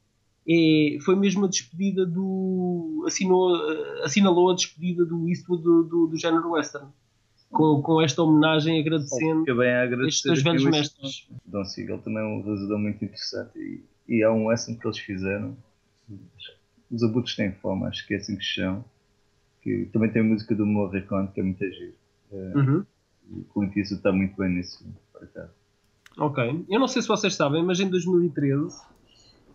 é, 0.48 0.98
foi 1.02 1.16
mesmo 1.16 1.46
a 1.46 1.48
despedida 1.48 2.06
do 2.06 3.04
assinou, 3.08 3.56
assinalou 4.04 4.52
a 4.52 4.56
despedida 4.56 5.06
do 5.06 5.28
Eastwood 5.30 5.64
do, 5.64 5.84
do, 5.84 6.08
do 6.08 6.18
género 6.18 6.52
western. 6.52 6.88
Com, 7.50 7.82
com 7.84 8.02
esta 8.02 8.24
homenagem 8.24 8.80
agradecendo 8.82 9.44
oh, 9.48 9.56
bem 9.58 9.72
a 9.72 9.86
estes 10.08 10.24
dois 10.24 10.42
velhos 10.42 10.66
mestres. 10.66 11.28
Don 11.46 11.64
Siegel 11.64 12.00
também 12.00 12.24
é 12.24 12.26
um 12.26 12.42
realizador 12.42 12.80
muito 12.80 13.06
interessante 13.06 13.52
e, 13.60 13.84
e 14.08 14.24
é 14.24 14.30
um 14.30 14.48
western 14.48 14.80
que 14.80 14.88
eles 14.88 14.98
fizeram. 14.98 15.56
Os 16.90 17.04
abutres 17.04 17.36
têm 17.36 17.52
fome 17.52 17.86
acho 17.86 18.08
que 18.08 18.16
é 18.16 18.18
assim 18.18 18.36
que 18.36 18.44
se 18.44 18.54
chama. 18.56 18.84
Que 19.62 19.86
também 19.94 20.12
tem 20.12 20.24
a 20.24 20.26
música 20.26 20.56
do 20.56 20.66
Morricone 20.66 21.28
que 21.28 21.40
é 21.40 21.44
muito 21.44 21.64
giro. 21.64 21.94
É, 22.32 22.58
uhum. 22.58 22.86
o 23.30 23.44
Clint 23.54 23.78
Eastwood 23.78 24.00
está 24.00 24.12
muito 24.12 24.36
bem 24.36 24.50
nisso 24.50 24.84
por 25.14 25.24
acaso. 25.24 25.54
Ok. 26.18 26.66
Eu 26.68 26.80
não 26.80 26.88
sei 26.88 27.04
se 27.04 27.08
vocês 27.08 27.36
sabem, 27.36 27.64
mas 27.64 27.80
em 27.80 27.88
2013, 27.88 28.76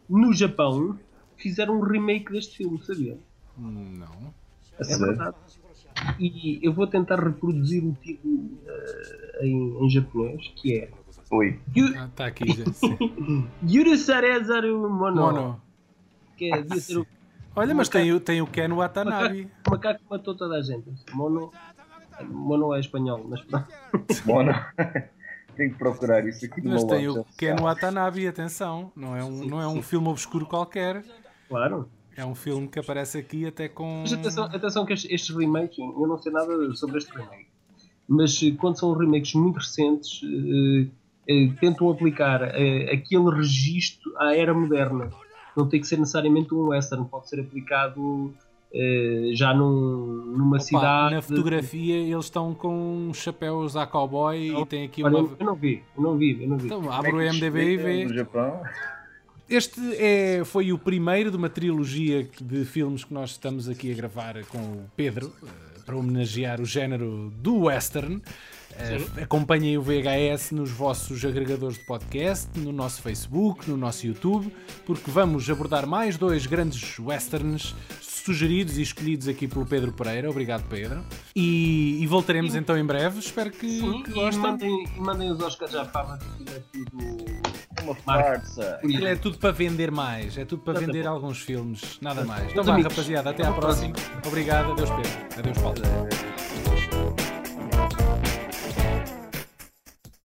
no 0.08 0.32
Japão, 0.32 0.98
fizeram 1.36 1.78
um 1.78 1.82
remake 1.82 2.32
deste 2.32 2.58
filme, 2.58 2.80
sabia? 2.82 3.18
Não. 3.56 4.34
É 4.78 4.96
verdade. 4.96 5.36
E 6.18 6.60
eu 6.62 6.72
vou 6.72 6.86
tentar 6.86 7.18
reproduzir 7.18 7.84
o 7.84 7.92
título 8.00 8.36
uh, 8.36 9.44
em, 9.44 9.84
em, 9.84 9.90
japonês, 9.90 10.52
que 10.54 10.78
é. 10.78 10.90
Oi. 11.30 11.58
Yu... 11.76 11.92
Ah, 11.96 12.08
tá 12.14 12.26
aqui, 12.26 12.44
Yurusarezaru 13.68 14.88
Mono. 14.88 15.20
Mono. 15.20 15.60
Que 16.36 16.52
é, 16.52 16.64
ah, 16.70 16.76
ser 16.76 16.98
o... 16.98 17.06
Olha, 17.56 17.74
mas 17.74 17.88
tem, 17.88 18.12
o, 18.12 18.20
tem 18.20 18.40
o 18.40 18.46
Ken 18.46 18.68
Watanabe. 18.68 19.50
O 19.66 19.70
macaco, 19.72 20.00
que 20.00 20.06
matou 20.08 20.34
toda 20.36 20.56
a 20.56 20.62
gente. 20.62 20.88
Mono. 21.12 21.50
Mono 22.30 22.74
é 22.74 22.80
espanhol, 22.80 23.26
mas 23.28 23.44
Mono. 24.24 24.52
tenho 25.58 25.72
que 25.72 25.78
procurar 25.78 26.24
isso 26.24 26.44
aqui 26.46 26.62
Mas 26.62 26.84
tem 26.84 27.08
o 27.08 27.24
Ken 27.36 27.56
Watanabe, 27.60 28.28
atenção, 28.28 28.92
não 28.94 29.16
é 29.16 29.24
um, 29.24 29.44
não 29.44 29.60
é 29.60 29.66
um 29.66 29.82
filme 29.82 30.08
obscuro 30.08 30.46
qualquer. 30.46 31.04
Claro. 31.48 31.90
É 32.16 32.24
um 32.24 32.34
filme 32.34 32.68
que 32.68 32.78
aparece 32.78 33.18
aqui 33.18 33.46
até 33.46 33.68
com. 33.68 34.00
Mas 34.02 34.12
atenção, 34.12 34.44
atenção 34.44 34.86
que 34.86 34.92
estes, 34.92 35.10
estes 35.10 35.36
remakes, 35.36 35.78
eu 35.78 36.06
não 36.06 36.16
sei 36.16 36.32
nada 36.32 36.74
sobre 36.74 36.98
este 36.98 37.12
remake, 37.12 37.48
mas 38.08 38.40
eh, 38.42 38.52
quando 38.58 38.78
são 38.78 38.92
remakes 38.92 39.34
muito 39.34 39.56
recentes, 39.56 40.20
eh, 40.24 40.88
eh, 41.28 41.52
tentam 41.60 41.90
aplicar 41.90 42.42
eh, 42.42 42.92
aquele 42.92 43.30
registro 43.30 44.16
à 44.16 44.34
era 44.34 44.54
moderna. 44.54 45.10
Não 45.56 45.68
tem 45.68 45.80
que 45.80 45.86
ser 45.86 45.98
necessariamente 45.98 46.54
um 46.54 46.68
western, 46.68 47.04
pode 47.08 47.28
ser 47.28 47.40
aplicado 47.40 48.32
já 49.32 49.54
num, 49.54 50.34
numa 50.36 50.56
Opa, 50.56 50.64
cidade. 50.64 51.14
Na 51.14 51.22
fotografia 51.22 51.96
eles 51.96 52.24
estão 52.24 52.54
com 52.54 53.10
chapéus 53.14 53.76
a 53.76 53.86
cowboy 53.86 54.50
não, 54.50 54.62
e 54.62 54.66
tem 54.66 54.84
aqui 54.84 55.02
uma. 55.02 55.18
Eu 55.18 55.46
não 55.46 55.54
vi, 55.54 55.82
eu 55.96 56.02
não 56.02 56.16
vi, 56.16 56.42
eu 56.42 56.48
não 56.48 56.58
vi. 56.58 56.66
Então, 56.66 56.92
abre 56.92 57.12
o 57.12 57.16
MDB 57.16 57.72
e 57.72 57.76
vê. 57.76 58.04
No 58.04 58.14
Japão. 58.14 58.62
Este 59.48 59.80
é, 59.96 60.44
foi 60.44 60.72
o 60.74 60.78
primeiro 60.78 61.30
de 61.30 61.36
uma 61.38 61.48
trilogia 61.48 62.28
de 62.38 62.66
filmes 62.66 63.02
que 63.02 63.14
nós 63.14 63.30
estamos 63.30 63.66
aqui 63.66 63.90
a 63.90 63.94
gravar 63.94 64.44
com 64.44 64.58
o 64.58 64.90
Pedro 64.94 65.32
uh, 65.42 65.82
para 65.86 65.96
homenagear 65.96 66.60
o 66.60 66.66
género 66.66 67.32
do 67.36 67.60
western. 67.60 68.16
Uh, 68.16 69.22
acompanhem 69.22 69.78
o 69.78 69.82
VHS 69.82 70.52
nos 70.52 70.70
vossos 70.70 71.24
agregadores 71.24 71.78
de 71.78 71.86
podcast, 71.86 72.46
no 72.58 72.72
nosso 72.72 73.00
Facebook, 73.00 73.68
no 73.70 73.78
nosso 73.78 74.06
YouTube, 74.06 74.52
porque 74.84 75.10
vamos 75.10 75.48
abordar 75.48 75.86
mais 75.86 76.18
dois 76.18 76.44
grandes 76.44 76.98
westerns 76.98 77.74
sugeridos 78.28 78.76
e 78.76 78.82
escolhidos 78.82 79.26
aqui 79.26 79.48
pelo 79.48 79.64
Pedro 79.64 79.90
Pereira. 79.92 80.28
Obrigado, 80.28 80.68
Pedro. 80.68 81.02
E, 81.34 81.98
e 82.02 82.06
voltaremos 82.06 82.54
então 82.54 82.76
em 82.76 82.84
breve. 82.84 83.18
Espero 83.18 83.50
que, 83.50 83.80
Sim, 83.80 84.02
que 84.02 84.12
gostem. 84.12 84.42
Mandem, 84.42 84.86
mandem 84.98 85.32
os 85.32 85.40
Oscars 85.40 85.74
à 85.74 85.86
fama, 85.86 86.18
que 86.36 86.50
é 86.50 86.62
tudo 86.72 87.26
uma 87.82 87.94
farsa. 87.94 88.80
Aquilo 88.84 89.06
é 89.06 89.16
tudo 89.16 89.38
para 89.38 89.50
vender 89.50 89.90
mais. 89.90 90.36
É 90.36 90.44
tudo 90.44 90.62
para 90.62 90.78
vender 90.78 91.06
alguns 91.06 91.40
filmes. 91.40 91.98
Nada 92.02 92.24
mais. 92.24 92.50
Então 92.50 92.62
vá, 92.62 92.76
rapaziada. 92.76 93.30
Até 93.30 93.46
à 93.46 93.52
próxima. 93.52 93.94
Obrigado. 94.26 94.72
Adeus, 94.72 94.90
Pedro. 94.90 95.38
Adeus, 95.38 95.58
Paulo. 95.58 96.27